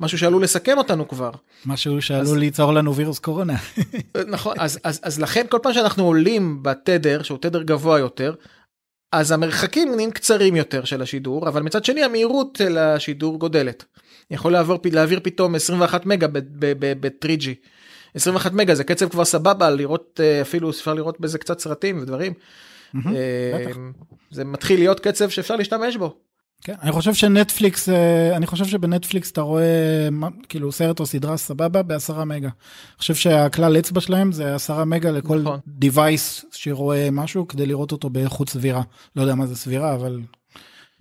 [0.00, 1.30] משהו שעלול לסכן אותנו כבר.
[1.66, 2.36] משהו שעלול אז...
[2.36, 3.54] ליצור לנו וירוס קורונה.
[4.26, 8.34] נכון, אז, אז, אז לכן כל פעם שאנחנו עולים בתדר, שהוא תדר גבוה יותר,
[9.12, 13.84] אז המרחקים נהיים קצרים יותר של השידור, אבל מצד שני המהירות של השידור גודלת.
[14.30, 16.26] יכול לעבור, להעביר פתאום 21 מגה
[16.58, 17.48] ב-3G.
[18.14, 22.32] 21 מגה זה קצב כבר סבבה לראות אה, אפילו אפשר לראות בזה קצת סרטים ודברים.
[23.06, 23.66] אה,
[24.30, 26.16] זה מתחיל להיות קצב שאפשר להשתמש בו.
[26.64, 30.08] כן, אני חושב שנטפליקס, אה, אני חושב שבנטפליקס אתה רואה
[30.48, 32.48] כאילו סרט או סדרה סבבה בעשרה מגה.
[32.48, 35.60] אני חושב שהכלל אצבע שלהם זה עשרה מגה לכל נכון.
[35.80, 38.82] device שרואה משהו כדי לראות אותו באיכות סבירה.
[39.16, 40.20] לא יודע מה זה סבירה, אבל...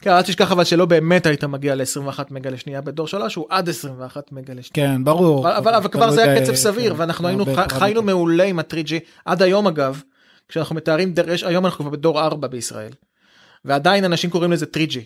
[0.04, 3.70] כן, אל תשכח אבל שלא באמת היית מגיע ל-21 מגה לשנייה בדור 3, הוא עד
[3.70, 4.88] 21 מגה לשנייה.
[4.94, 5.40] כן, ברור.
[5.40, 8.94] אבל, אבל, אבל כבר זה היה קצב סביר, כן, ואנחנו היינו, חיינו מעולה עם ה-3G,
[9.26, 10.02] עד היום אגב,
[10.50, 12.92] כשאנחנו מתארים, דרש, היום אנחנו כבר בדור 4 בישראל,
[13.66, 14.98] ועדיין אנשים קוראים לזה 3G.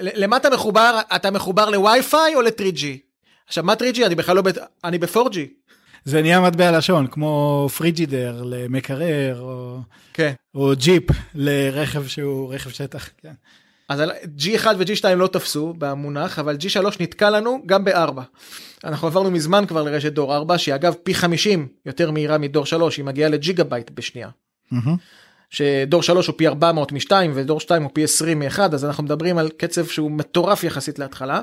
[0.00, 1.00] למה אתה מחובר?
[1.16, 2.84] אתה מחובר לווי-פיי או ל-3G?
[3.46, 4.06] עכשיו מה 3G?
[4.06, 4.48] אני בכלל לא ב...
[4.84, 5.38] אני ב-4G.
[6.04, 9.78] זה נהיה מטבע לשון, כמו פריג'ידר למקרר, או,
[10.14, 10.32] כן.
[10.54, 13.08] או ג'יפ לרכב שהוא רכב שטח.
[13.22, 13.32] כן.
[13.88, 14.02] אז
[14.38, 18.20] G1 ו-G2 לא תפסו במונח, אבל G3 נתקע לנו גם ב-4.
[18.84, 22.96] אנחנו עברנו מזמן כבר לרשת דור 4, שהיא אגב פי 50 יותר מהירה מדור 3,
[22.96, 24.28] היא מגיעה לג'יגה בייט בשנייה.
[24.72, 24.96] Mm-hmm.
[25.50, 29.38] שדור 3 הוא פי 400 מ-2 ודור 2 הוא פי 20 מ-1 אז אנחנו מדברים
[29.38, 31.40] על קצב שהוא מטורף יחסית להתחלה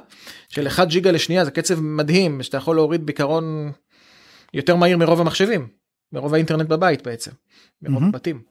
[0.49, 3.71] של 1 ג'יגה לשנייה זה קצב מדהים שאתה יכול להוריד בעיקרון
[4.53, 5.67] יותר מהיר מרוב המחשבים
[6.13, 7.31] מרוב האינטרנט בבית בעצם
[7.81, 8.41] מרוב הבתים.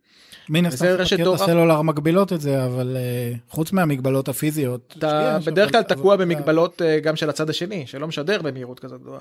[0.50, 5.82] מן הסתם ספקיות הסלולר מגבילות את זה אבל uh, חוץ מהמגבלות הפיזיות אתה בדרך כלל
[5.82, 9.18] תקוע במגבלות uh, גם של הצד השני שלא משדר במהירות כזאת גדולה.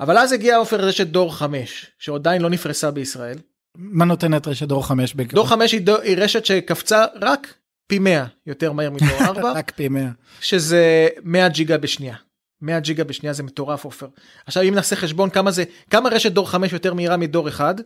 [0.00, 3.38] אבל אז הגיע עופר רשת דור 5 שעדיין לא נפרסה בישראל.
[3.76, 5.34] מה נותנת רשת דור 5 בעיקר?
[5.34, 7.54] דור 5 היא, דור, היא רשת שקפצה רק
[7.86, 9.52] פי 100 יותר מהר מדור 4.
[9.52, 10.08] רק פי 100.
[10.40, 12.14] שזה 100 ג'יגה בשנייה.
[12.60, 14.06] 100 ג'יגה בשנייה זה מטורף עופר.
[14.46, 17.80] עכשיו אם נעשה חשבון כמה זה כמה רשת דור 5 יותר מהירה מדור 1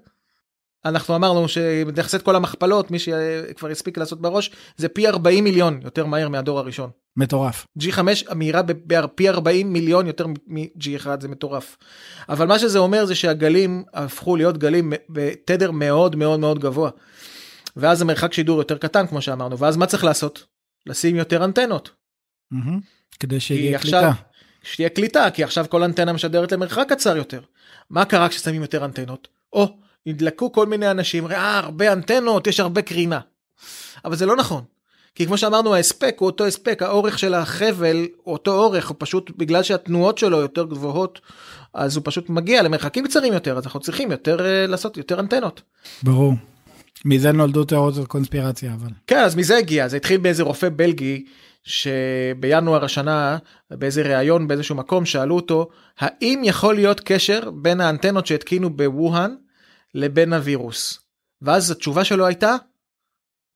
[0.89, 5.81] אנחנו אמרנו שנעשה את כל המכפלות מי שכבר הספיק לעשות בראש זה פי 40 מיליון
[5.85, 6.91] יותר מהר מהדור הראשון.
[7.17, 7.67] מטורף.
[7.81, 11.77] G5 המהירה בפי 40 מיליון יותר מ-G1 זה מטורף.
[12.29, 16.91] אבל מה שזה אומר זה שהגלים הפכו להיות גלים בתדר מאוד מאוד מאוד גבוה.
[17.77, 20.45] ואז המרחק שידור יותר קטן כמו שאמרנו ואז מה צריך לעשות?
[20.87, 21.91] לשים יותר אנטנות.
[23.21, 24.13] כדי שיהיה קליטה.
[24.63, 27.41] שתהיה קליטה כי עכשיו כל אנטנה משדרת למרחק קצר יותר.
[27.91, 29.29] מה קרה כששמים יותר אנטנות?
[29.53, 33.21] או נדלקו כל מיני אנשים, ראה הרבה אנטנות, יש הרבה קרינה.
[34.05, 34.63] אבל זה לא נכון.
[35.15, 39.31] כי כמו שאמרנו ההספק הוא אותו הספק, האורך של החבל הוא אותו אורך, הוא פשוט
[39.37, 41.21] בגלל שהתנועות שלו יותר גבוהות,
[41.75, 45.63] אז הוא פשוט מגיע למרחקים קצרים יותר, אז אנחנו צריכים יותר uh, לעשות יותר אנטנות.
[46.03, 46.35] ברור.
[47.05, 48.89] מזה נולדו תיאוריות הקונספירציה אבל.
[49.07, 51.25] כן אז מזה הגיע זה התחיל באיזה רופא בלגי
[51.65, 53.39] שבינואר השנה
[53.71, 59.35] באיזה ראיון באיזשהו מקום שאלו אותו האם יכול להיות קשר בין האנטנות שהתקינו בווהאן
[59.97, 61.01] לבין הווירוס.
[61.43, 62.57] ואז התשובה שלו הייתה,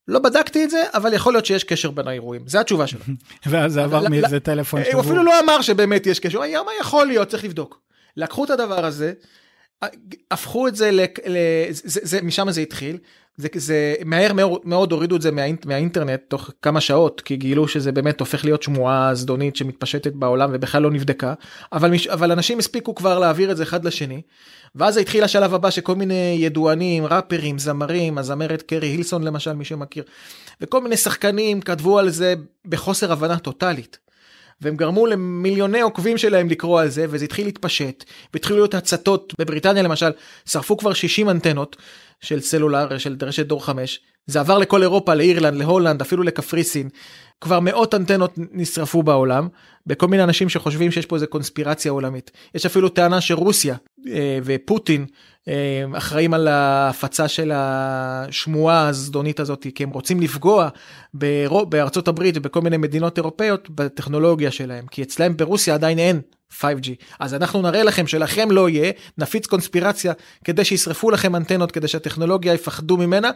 [0.09, 2.49] לא בדקתי את זה, אבל יכול להיות שיש קשר בין האירועים.
[2.49, 3.01] זה התשובה שלו.
[3.51, 4.95] ואז זה עבר מאיזה טלפון שבור.
[4.95, 7.81] הוא אפילו לא אמר שבאמת יש קשר, הוא אמר יכול להיות, צריך לבדוק.
[8.17, 9.13] לקחו את הדבר הזה,
[10.31, 11.37] הפכו את זה, לק, ל,
[11.71, 12.99] זה, זה, משם זה התחיל,
[13.37, 17.69] זה, זה מהר מאוד, מאוד הורידו את זה מהאינט, מהאינטרנט תוך כמה שעות, כי גילו
[17.69, 21.35] שזה באמת הופך להיות שמועה זדונית שמתפשטת בעולם ובכלל לא נבדקה,
[21.73, 24.23] אבל, אבל אנשים הספיקו כבר להעביר את זה אחד לשני,
[24.75, 30.05] ואז התחיל השלב הבא שכל מיני ידוענים, ראפרים, זמרים, הזמרת קרי הילסון למשל, מי שמכיר,
[30.61, 32.35] וכל מיני שחקנים כתבו על זה
[32.67, 33.99] בחוסר הבנה טוטאלית.
[34.61, 39.83] והם גרמו למיליוני עוקבים שלהם לקרוא על זה וזה התחיל להתפשט והתחילו להיות הצתות בבריטניה
[39.83, 40.11] למשל
[40.47, 41.77] שרפו כבר 60 אנטנות
[42.21, 46.89] של סלולר של רשת דור 5 זה עבר לכל אירופה לאירלנד להולנד אפילו לקפריסין.
[47.41, 49.49] כבר מאות אנטנות נשרפו בעולם
[49.87, 52.31] בכל מיני אנשים שחושבים שיש פה איזה קונספירציה עולמית.
[52.55, 53.77] יש אפילו טענה שרוסיה
[54.09, 55.07] אה, ופוטין
[55.49, 60.69] אה, אחראים על ההפצה של השמועה הזדונית הזאת כי הם רוצים לפגוע
[61.69, 66.21] בארצות הברית ובכל מיני מדינות אירופאיות בטכנולוגיה שלהם כי אצלהם ברוסיה עדיין אין
[66.53, 70.13] 5G אז אנחנו נראה לכם שלכם לא יהיה נפיץ קונספירציה
[70.45, 73.31] כדי שישרפו לכם אנטנות כדי שהטכנולוגיה יפחדו ממנה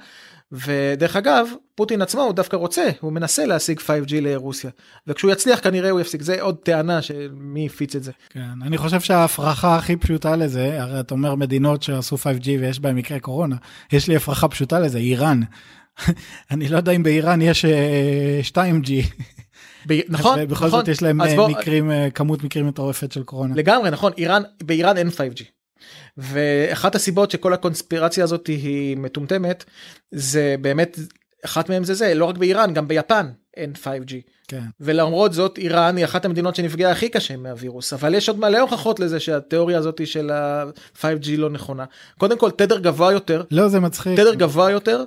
[0.53, 4.71] ודרך אגב פוטין עצמו הוא דווקא רוצה הוא מנסה להשיג 5G לרוסיה
[5.07, 8.13] וכשהוא יצליח כנראה הוא יפסיק זה עוד טענה שמי הפיץ את זה.
[8.31, 12.97] כן אני חושב שההפרחה הכי פשוטה לזה הרי אתה אומר מדינות שעשו 5G ויש בהם
[12.97, 13.57] מקרה קורונה
[13.93, 15.41] יש לי הפרחה פשוטה לזה איראן.
[16.51, 17.65] אני לא יודע אם באיראן יש
[18.53, 18.91] 2G.
[19.89, 20.01] ב...
[20.09, 20.71] נכון, בכל נכון.
[20.71, 21.49] זאת יש להם אה, בוא...
[21.49, 23.55] מקרים, אה, כמות מקרים מטורפת של קורונה.
[23.55, 25.45] לגמרי, נכון, איראן, באיראן אין 5G.
[26.17, 29.65] ואחת הסיבות שכל הקונספירציה הזאת היא מטומטמת,
[30.11, 30.99] זה באמת,
[31.45, 34.15] אחת מהם זה זה, לא רק באיראן, גם ביפן אין 5G.
[34.49, 34.63] כן.
[34.81, 39.01] ולמרות זאת איראן היא אחת המדינות שנפגעה הכי קשה מהווירוס, אבל יש עוד מלא הוכחות
[39.01, 41.85] לזה שהתיאוריה הזאת של ה-5G לא נכונה.
[42.19, 44.21] קודם כל, תדר גבוה יותר, לא, זה מצחיק.
[44.21, 45.05] תדר גבוה יותר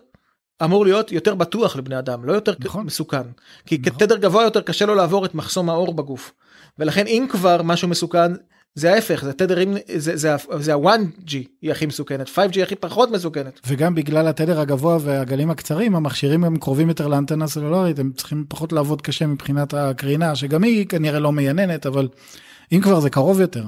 [0.63, 2.85] אמור להיות יותר בטוח לבני אדם, לא יותר נכון.
[2.85, 3.21] מסוכן.
[3.65, 3.93] כי נכון.
[3.93, 6.33] כתדר גבוה יותר קשה לו לעבור את מחסום האור בגוף.
[6.79, 8.33] ולכן אם כבר משהו מסוכן,
[8.75, 11.31] זה ההפך, זה תדרים, זה, זה, זה ה-1G
[11.61, 13.59] היא הכי מסוכנת, 5G היא הכי פחות מסוכנת.
[13.67, 18.73] וגם בגלל התדר הגבוה והגלים הקצרים, המכשירים הם קרובים יותר לאנטנה סלולרית, הם צריכים פחות
[18.73, 22.07] לעבוד קשה מבחינת הקרינה, שגם היא כנראה לא מייננת, אבל
[22.71, 23.63] אם כבר זה קרוב יותר.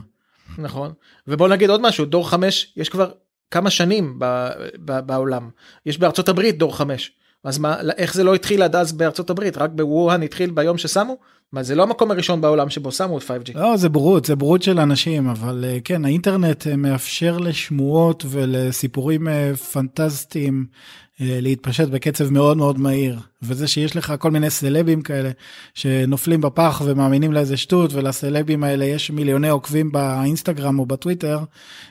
[0.58, 0.92] נכון.
[1.28, 3.12] ובוא נגיד עוד משהו, דור 5 יש כבר
[3.52, 4.50] כמה שנים ב,
[4.86, 5.50] ב, בעולם.
[5.86, 7.12] יש בארצות הברית דור 5.
[7.44, 9.58] אז מה, איך זה לא התחיל עד אז בארצות הברית?
[9.58, 11.18] רק בווהאן התחיל ביום ששמו?
[11.52, 13.52] מה, זה לא המקום הראשון בעולם שבו שמו את 5G.
[13.56, 19.28] לא, זה בורות, זה בורות של אנשים, אבל אה, כן, האינטרנט אה, מאפשר לשמועות ולסיפורים
[19.28, 20.66] אה, פנטסטיים
[21.20, 23.20] להתפשט בקצב מאוד מאוד מהיר.
[23.42, 25.30] וזה שיש לך כל מיני סלבים כאלה
[25.74, 31.40] שנופלים בפח ומאמינים לאיזה שטות, ולסלבים האלה יש מיליוני עוקבים באינסטגרם או בטוויטר,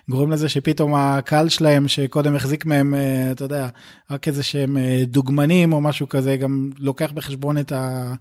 [0.08, 3.68] גורם לזה שפתאום הקהל שלהם שקודם החזיק מהם, אה, אתה יודע,
[4.10, 8.12] רק איזה שהם אה, דוגמנים או משהו כזה, גם לוקח בחשבון את, ה,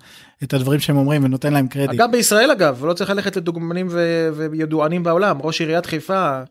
[0.43, 1.99] את הדברים שהם אומרים ונותן להם קרדיט.
[1.99, 5.38] גם בישראל אגב, לא צריך ללכת לדוגמנים ו- וידוענים בעולם.
[5.41, 6.43] ראש עיריית חיפה אה,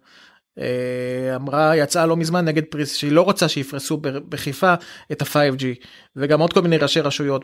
[1.36, 3.96] אמרה, יצאה לא מזמן נגד פריס, שהיא לא רוצה שיפרסו
[4.28, 4.74] בחיפה
[5.12, 5.64] את ה-5G,
[6.16, 7.42] וגם עוד כל מיני ראשי רשויות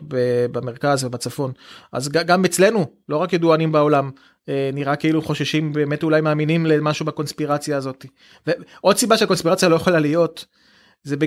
[0.51, 1.51] במרכז ובצפון.
[1.91, 4.11] אז גם אצלנו, לא רק ידוענים בעולם,
[4.49, 8.05] אה, נראה כאילו חוששים, באמת אולי מאמינים למשהו בקונספירציה הזאת.
[8.47, 10.45] ועוד סיבה שהקונספירציה לא יכולה להיות,
[11.03, 11.17] זה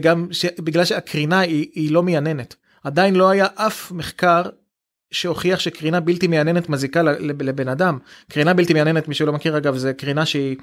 [0.58, 2.54] בגלל שהקרינה היא, היא לא מייננת.
[2.84, 4.42] עדיין לא היה אף מחקר
[5.20, 7.98] שהוכיח שקרינה בלתי מייננת מזיקה לב- לבן אדם.
[8.30, 10.56] קרינה בלתי מייננת, מי שלא מכיר אגב, זה קרינה שהיא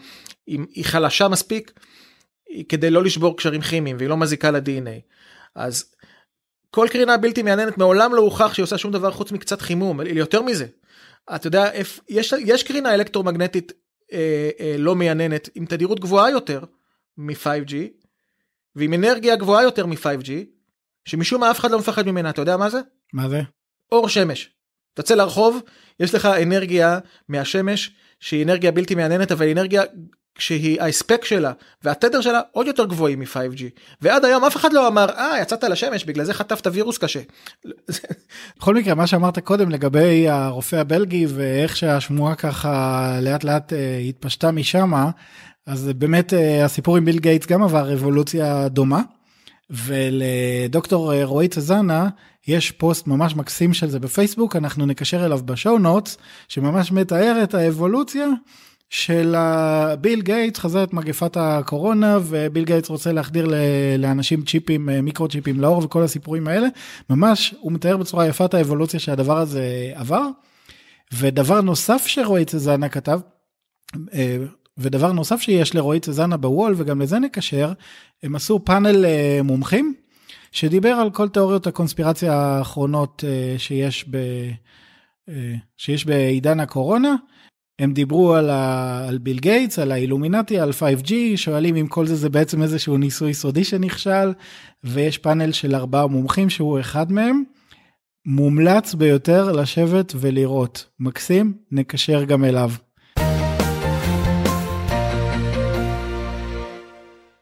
[0.47, 1.71] היא, היא חלשה מספיק
[2.69, 5.01] כדי לא לשבור קשרים כימיים והיא לא מזיקה ל-DNA.
[5.55, 5.95] אז
[6.69, 10.41] כל קרינה בלתי מייננת מעולם לא הוכח שהיא עושה שום דבר חוץ מקצת חימום, יותר
[10.41, 10.65] מזה.
[11.35, 11.69] אתה יודע,
[12.09, 13.71] יש, יש קרינה אלקטרומגנטית
[14.13, 16.63] אה, אה, לא מייננת עם תדירות גבוהה יותר
[17.17, 17.73] מ-5G
[18.75, 20.29] ועם אנרגיה גבוהה יותר מ-5G,
[21.05, 22.79] שמשום מה אף אחד לא מפחד ממנה, אתה יודע מה זה?
[23.13, 23.41] מה זה?
[23.93, 24.49] אור שמש.
[24.97, 25.61] יוצא לרחוב,
[25.99, 29.83] יש לך אנרגיה מהשמש שהיא אנרגיה בלתי מעניינת, אבל אנרגיה
[30.37, 31.51] שהיא ההספק שלה
[31.83, 33.63] והתדר שלה עוד יותר גבוהים מ-5G.
[34.01, 37.19] ועד היום אף אחד לא אמר, אה, יצאת לשמש, בגלל זה חטפת וירוס קשה.
[38.59, 44.51] בכל מקרה, מה שאמרת קודם לגבי הרופא הבלגי ואיך שהשמועה ככה לאט לאט אה, התפשטה
[44.51, 45.09] משמה,
[45.65, 49.01] אז באמת אה, הסיפור עם ביל גייטס גם עבר אבולוציה דומה.
[49.69, 52.09] ולדוקטור אה, רועי צזנה
[52.47, 56.17] יש פוסט ממש מקסים של זה בפייסבוק, אנחנו נקשר אליו ב show notes,
[56.47, 58.27] שממש מתאר את האבולוציה
[58.89, 59.35] של
[60.01, 63.47] ביל גייטס חזה את מגפת הקורונה וביל גייטס רוצה להחדיר
[63.97, 66.67] לאנשים צ'יפים, אה, מיקרו צ'יפים לעור וכל הסיפורים האלה.
[67.09, 70.27] ממש הוא מתאר בצורה יפה את האבולוציה שהדבר הזה עבר.
[71.13, 73.19] ודבר נוסף שרועי צזנה כתב,
[74.13, 74.37] אה,
[74.77, 77.73] ודבר נוסף שיש לרועי צזנה בוול וגם לזה נקשר,
[78.23, 79.93] הם עשו פאנל אה, מומחים
[80.53, 84.15] שדיבר על כל תיאוריות הקונספירציה האחרונות אה, שיש, ב,
[85.29, 87.15] אה, שיש בעידן הקורונה.
[87.79, 92.15] הם דיברו על, ה, על ביל גייטס, על האילומינטי, על 5G, שואלים אם כל זה
[92.15, 94.33] זה בעצם איזשהו ניסוי סודי שנכשל,
[94.83, 97.43] ויש פאנל של ארבעה מומחים שהוא אחד מהם.
[98.25, 100.85] מומלץ ביותר לשבת ולראות.
[100.99, 102.71] מקסים, נקשר גם אליו.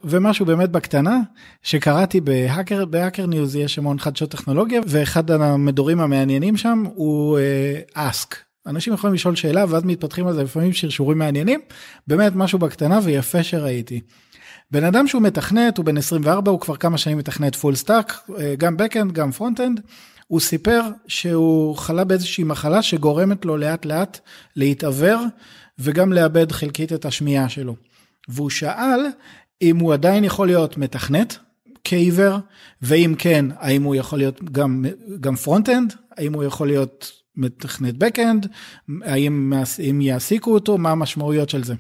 [0.04, 1.20] ומשהו באמת בקטנה
[1.64, 7.40] שקראתי ב Hacker ב Hacker News יש המון חדשות טכנולוגיה ואחד המדורים המעניינים שם הוא
[7.94, 8.36] Ask.
[8.68, 11.60] אנשים יכולים לשאול שאלה ואז מתפתחים על זה לפעמים שרשורים מעניינים
[12.08, 14.02] באמת משהו בקטנה ויפה שראיתי.
[14.72, 18.76] בן אדם שהוא מתכנת הוא בן 24 הוא כבר כמה שנים מתכנת full stack גם
[18.76, 19.82] backend גם frontend.
[20.28, 24.20] הוא סיפר שהוא חלה באיזושהי מחלה שגורמת לו לאט לאט
[24.56, 25.20] להתעוור
[25.80, 27.76] וגם לאבד חלקית את השמיעה שלו.
[28.28, 29.00] והוא שאל
[29.62, 31.38] אם הוא עדיין יכול להיות מתכנת
[31.84, 32.38] כעיוור,
[32.82, 34.86] ואם כן, האם הוא יכול להיות גם,
[35.20, 38.48] גם front-end, האם הוא יכול להיות מתכנת back-end,
[39.04, 39.54] האם
[39.90, 41.74] אם יעסיקו אותו, מה המשמעויות של זה.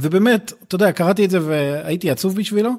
[0.00, 2.72] ובאמת, אתה יודע, קראתי את זה והייתי עצוב בשבילו,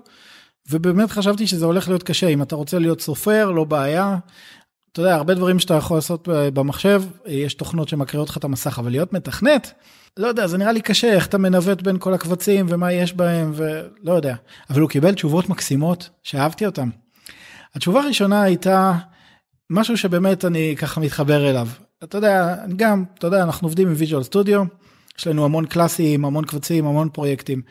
[0.70, 4.18] ובאמת חשבתי שזה הולך להיות קשה, אם אתה רוצה להיות סופר, לא בעיה.
[4.92, 8.92] אתה יודע, הרבה דברים שאתה יכול לעשות במחשב, יש תוכנות שמקריאות לך את המסך, אבל
[8.92, 9.74] להיות מתכנת,
[10.18, 13.52] לא יודע, זה נראה לי קשה, איך אתה מנווט בין כל הקבצים ומה יש בהם,
[13.56, 14.36] ולא יודע.
[14.70, 16.90] אבל הוא קיבל תשובות מקסימות, שאהבתי אותן.
[17.76, 18.94] התשובה הראשונה הייתה
[19.70, 21.68] משהו שבאמת אני ככה מתחבר אליו.
[22.04, 24.64] אתה יודע, גם, אתה יודע, אנחנו עובדים עם Visual Studio,
[25.20, 27.62] יש לנו המון קלאסים, המון קבצים, המון פרויקטים.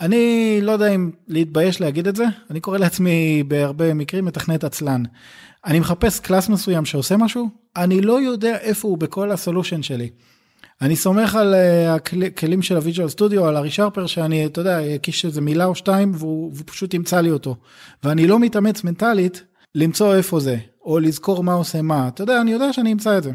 [0.00, 5.02] אני לא יודע אם להתבייש להגיד את זה, אני קורא לעצמי בהרבה מקרים מתכנת עצלן.
[5.66, 10.10] אני מחפש class מסוים שעושה משהו, אני לא יודע איפה הוא בכל ה solution שלי.
[10.84, 11.54] אני סומך על
[11.88, 15.74] הכלים של ה Visual Studio, על ה ReSharper שאני, אתה יודע, אקיש איזה מילה או
[15.74, 17.56] שתיים והוא, והוא פשוט ימצא לי אותו.
[18.02, 22.52] ואני לא מתאמץ מנטלית למצוא איפה זה, או לזכור מה עושה מה, אתה יודע, אני
[22.52, 23.30] יודע שאני אמצא את זה.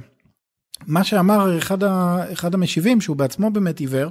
[0.88, 4.10] מה שאמר אחד, ה, אחד המשיבים, שהוא בעצמו באמת עיוור,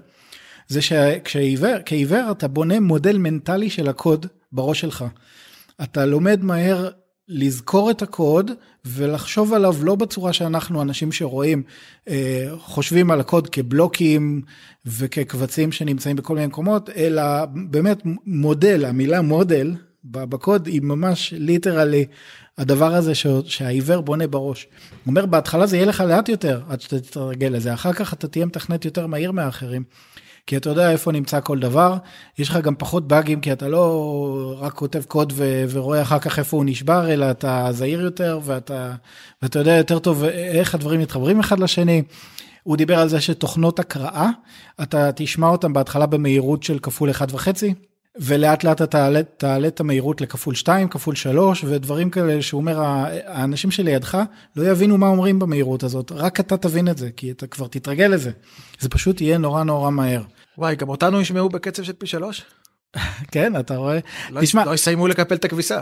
[0.69, 5.05] זה שכעיוור אתה בונה מודל מנטלי של הקוד בראש שלך.
[5.83, 6.89] אתה לומד מהר
[7.29, 8.51] לזכור את הקוד
[8.85, 11.63] ולחשוב עליו לא בצורה שאנחנו אנשים שרואים
[12.09, 14.43] אה, חושבים על הקוד כבלוקים
[14.87, 17.23] וכקבצים שנמצאים בכל מיני מקומות אלא
[17.71, 19.75] באמת מודל המילה מודל
[20.05, 22.05] בקוד היא ממש literally
[22.59, 23.13] הדבר הזה
[23.45, 24.65] שהעיוור בונה בראש.
[24.65, 28.29] הוא אומר בהתחלה זה יהיה לך לאט יותר עד שאתה תתרגל לזה אחר כך אתה
[28.29, 29.83] תהיה מתכנת יותר מהיר מהאחרים.
[30.49, 31.97] כי אתה יודע איפה נמצא כל דבר,
[32.39, 36.39] יש לך גם פחות באגים, כי אתה לא רק כותב קוד ו- ורואה אחר כך
[36.39, 38.93] איפה הוא נשבר, אלא אתה זהיר יותר, ואתה,
[39.43, 42.03] ואתה יודע יותר טוב איך הדברים מתחברים אחד לשני.
[42.63, 44.31] הוא דיבר על זה שתוכנות הקראה,
[44.83, 47.49] אתה תשמע אותם בהתחלה במהירות של כפול 1.5,
[48.21, 52.81] ולאט לאט אתה תעלה את המהירות לכפול 2, כפול 3, ודברים כאלה שהוא אומר,
[53.27, 54.19] האנשים שלידך
[54.57, 58.07] לא יבינו מה אומרים במהירות הזאת, רק אתה תבין את זה, כי אתה כבר תתרגל
[58.07, 58.31] לזה.
[58.79, 60.23] זה פשוט יהיה נורא נורא מהר.
[60.59, 62.45] וואי, גם אותנו ישמעו בקצב של פי שלוש?
[63.33, 63.99] כן, אתה רואה?
[64.31, 65.81] לא, תשמע, לא יסיימו לקפל את הכביסה.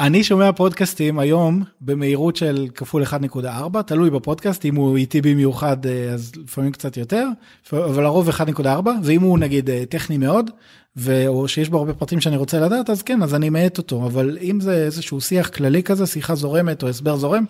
[0.00, 6.10] אני שומע פודקאסטים היום במהירות של כפול 1.4, תלוי בפודקאסט, אם הוא איטי במיוחד אה,
[6.10, 7.28] אז לפעמים קצת יותר,
[7.72, 8.62] אבל לרוב 1.4,
[9.04, 10.50] ואם הוא נגיד אה, טכני מאוד,
[10.96, 11.26] ו...
[11.26, 14.38] או שיש בו הרבה פרטים שאני רוצה לדעת, אז כן, אז אני מאט אותו, אבל
[14.42, 17.44] אם זה איזשהו שיח כללי כזה, שיחה זורמת או הסבר זורם,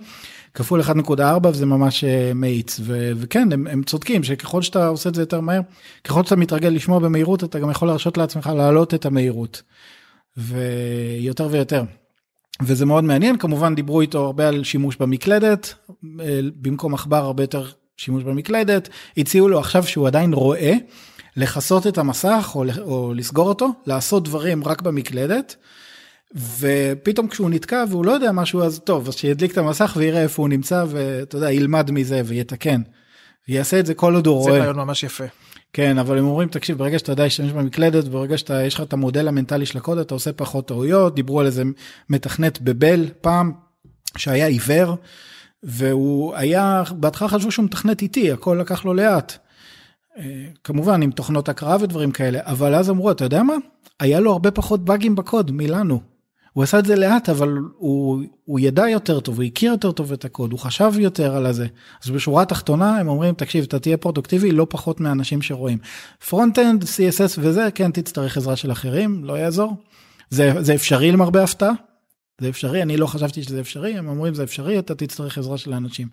[0.55, 3.13] כפול 1.4 וזה ממש אה, מאיץ, ו...
[3.17, 5.61] וכן, הם, הם צודקים שככל שאתה עושה את זה יותר מהר,
[6.05, 9.63] ככל שאתה מתרגל לשמוע במהירות, אתה גם יכול להרשות לעצמך להעלות את המהירות,
[10.37, 11.83] ויותר ויותר.
[12.63, 15.75] וזה מאוד מעניין, כמובן דיברו איתו הרבה על שימוש במקלדת,
[16.21, 20.73] אה, במקום עכבר הרבה יותר שימוש במקלדת, הציעו לו עכשיו שהוא עדיין רואה,
[21.37, 25.57] לכסות את המסך או, או לסגור אותו, לעשות דברים רק במקלדת,
[26.59, 30.43] ופתאום כשהוא נתקע והוא לא יודע משהו אז טוב, אז שידליק את המסך ויראה איפה
[30.43, 32.81] הוא נמצא ואתה יודע, ילמד מזה ויתקן.
[33.49, 34.53] יעשה את זה כל עוד הוא רואה.
[34.53, 35.25] זה רעיון ממש יפה.
[35.73, 38.93] כן, אבל הם אומרים, תקשיב, ברגע שאתה יודע להשתמש במקלדת, ברגע שאתה, יש לך את
[38.93, 41.63] המודל המנטלי של הקוד, אתה עושה פחות טעויות, דיברו על איזה
[42.11, 43.53] מתכנת בבל פעם,
[44.17, 44.97] שהיה עיוור,
[45.63, 49.39] והוא היה, בהתחלה חשבו שהוא מתכנת איטי, הכל לקח לו לאט.
[50.19, 50.25] אה,
[50.65, 53.55] כמובן עם תוכנות הקראה ודברים כאלה, אבל אז אמרו, אתה יודע מה?
[54.01, 56.10] היה לו הרבה פחות באגים בקוד מלנו.
[56.53, 60.13] הוא עשה את זה לאט אבל הוא, הוא ידע יותר טוב הוא הכיר יותר טוב
[60.13, 61.67] את הקוד הוא חשב יותר על הזה.
[62.05, 65.79] אז בשורה התחתונה הם אומרים תקשיב אתה תהיה פרודוקטיבי לא פחות מאנשים שרואים.
[66.29, 69.77] front end CSS וזה כן תצטרך עזרה של אחרים לא יעזור.
[70.31, 71.73] זה, זה אפשרי למרבה הפתעה?
[72.41, 72.83] זה אפשרי?
[72.83, 76.09] אני לא חשבתי שזה אפשרי הם אומרים זה אפשרי אתה תצטרך עזרה של האנשים.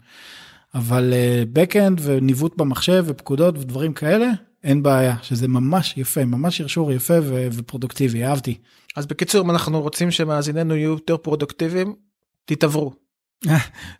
[0.75, 1.13] אבל
[1.53, 4.31] backend וניווט במחשב ופקודות ודברים כאלה
[4.67, 7.13] אין בעיה שזה ממש יפה ממש שרשור יפה
[7.53, 8.57] ופרודוקטיבי אהבתי.
[8.95, 11.95] אז בקיצור אם אנחנו רוצים שמאזיננו יהיו יותר פרודוקטיביים
[12.45, 12.93] תתעברו.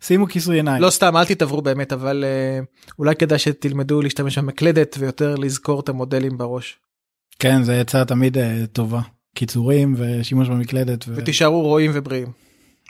[0.06, 0.82] שימו כיסוי עיניים.
[0.82, 2.64] לא סתם אל תתעברו באמת אבל uh,
[2.98, 6.78] אולי כדאי שתלמדו להשתמש במקלדת ויותר לזכור את המודלים בראש.
[7.38, 8.40] כן זה יצא תמיד uh,
[8.72, 9.00] טובה
[9.34, 11.04] קיצורים ושימוש במקלדת.
[11.08, 11.16] ו...
[11.16, 12.32] ותישארו רואים ובריאים.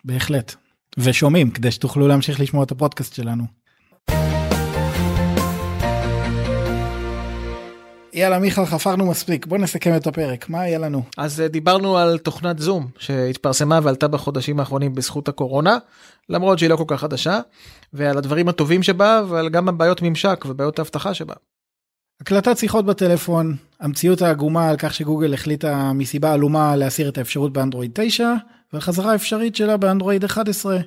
[0.05, 0.55] בהחלט.
[0.99, 3.58] ושומעים כדי שתוכלו להמשיך לשמוע את הפודקאסט שלנו.
[8.19, 12.19] יאללה מיכל חפרנו מספיק בוא נסכם את הפרק מה היה לנו אז אה, דיברנו על
[12.19, 15.79] תוכנת זום שהתפרסמה ועלתה בחודשים האחרונים בזכות הקורונה
[16.29, 17.41] למרות שהיא לא כל כך חדשה
[17.93, 21.35] ועל הדברים הטובים שבה אבל גם הבעיות ממשק ובעיות האבטחה שבה.
[22.21, 27.91] הקלטת שיחות בטלפון המציאות העגומה על כך שגוגל החליטה מסיבה עלומה להסיר את האפשרות באנדרואיד
[27.95, 28.33] 9
[28.73, 30.79] והחזרה האפשרית שלה באנדרואיד 11.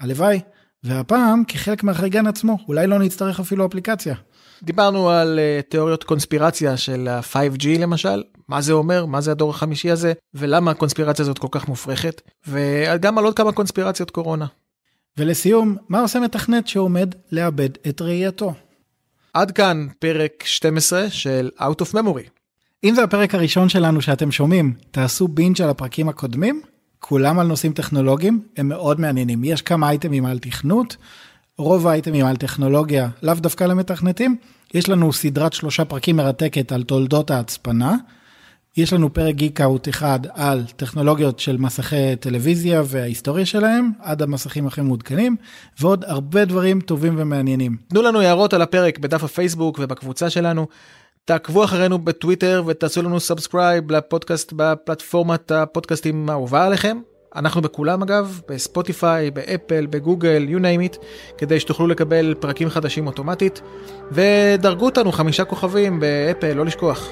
[0.00, 0.40] הלוואי
[0.84, 4.14] והפעם כחלק מהחריגן עצמו אולי לא נצטרך אפילו אפליקציה.
[4.62, 9.90] דיברנו על uh, תיאוריות קונספירציה של ה-5G למשל, מה זה אומר, מה זה הדור החמישי
[9.90, 14.46] הזה, ולמה הקונספירציה הזאת כל כך מופרכת, וגם על עוד כמה קונספירציות קורונה.
[15.18, 18.54] ולסיום, מה עושה מתכנת שעומד לאבד את ראייתו?
[19.34, 22.28] עד כאן פרק 12 של Out of Memory.
[22.84, 26.62] אם זה הפרק הראשון שלנו שאתם שומעים, תעשו בינג' על הפרקים הקודמים,
[26.98, 29.44] כולם על נושאים טכנולוגיים, הם מאוד מעניינים.
[29.44, 30.96] יש כמה אייטמים על תכנות,
[31.60, 34.36] רוב האייטמים על טכנולוגיה, לאו דווקא למתכנתים.
[34.74, 37.96] יש לנו סדרת שלושה פרקים מרתקת על תולדות ההצפנה.
[38.76, 44.66] יש לנו פרק geek out אחד על טכנולוגיות של מסכי טלוויזיה וההיסטוריה שלהם, עד המסכים
[44.66, 45.36] הכי מעודכנים,
[45.80, 47.76] ועוד הרבה דברים טובים ומעניינים.
[47.88, 50.66] תנו לנו הערות על הפרק בדף הפייסבוק ובקבוצה שלנו.
[51.24, 56.98] תעקבו אחרינו בטוויטר ותעשו לנו subscribe לפודקאסט בפלטפורמת הפודקאסטים האהובה עליכם.
[57.36, 60.98] אנחנו בכולם אגב, בספוטיפיי, באפל, בגוגל, you name it,
[61.38, 63.60] כדי שתוכלו לקבל פרקים חדשים אוטומטית,
[64.12, 67.08] ודרגו אותנו חמישה כוכבים באפל, לא לשכוח.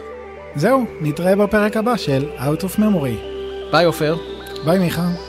[0.57, 3.39] זהו, נתראה בפרק הבא של Out of Memory.
[3.73, 4.16] ביי עופר.
[4.64, 5.28] ביי מיכה.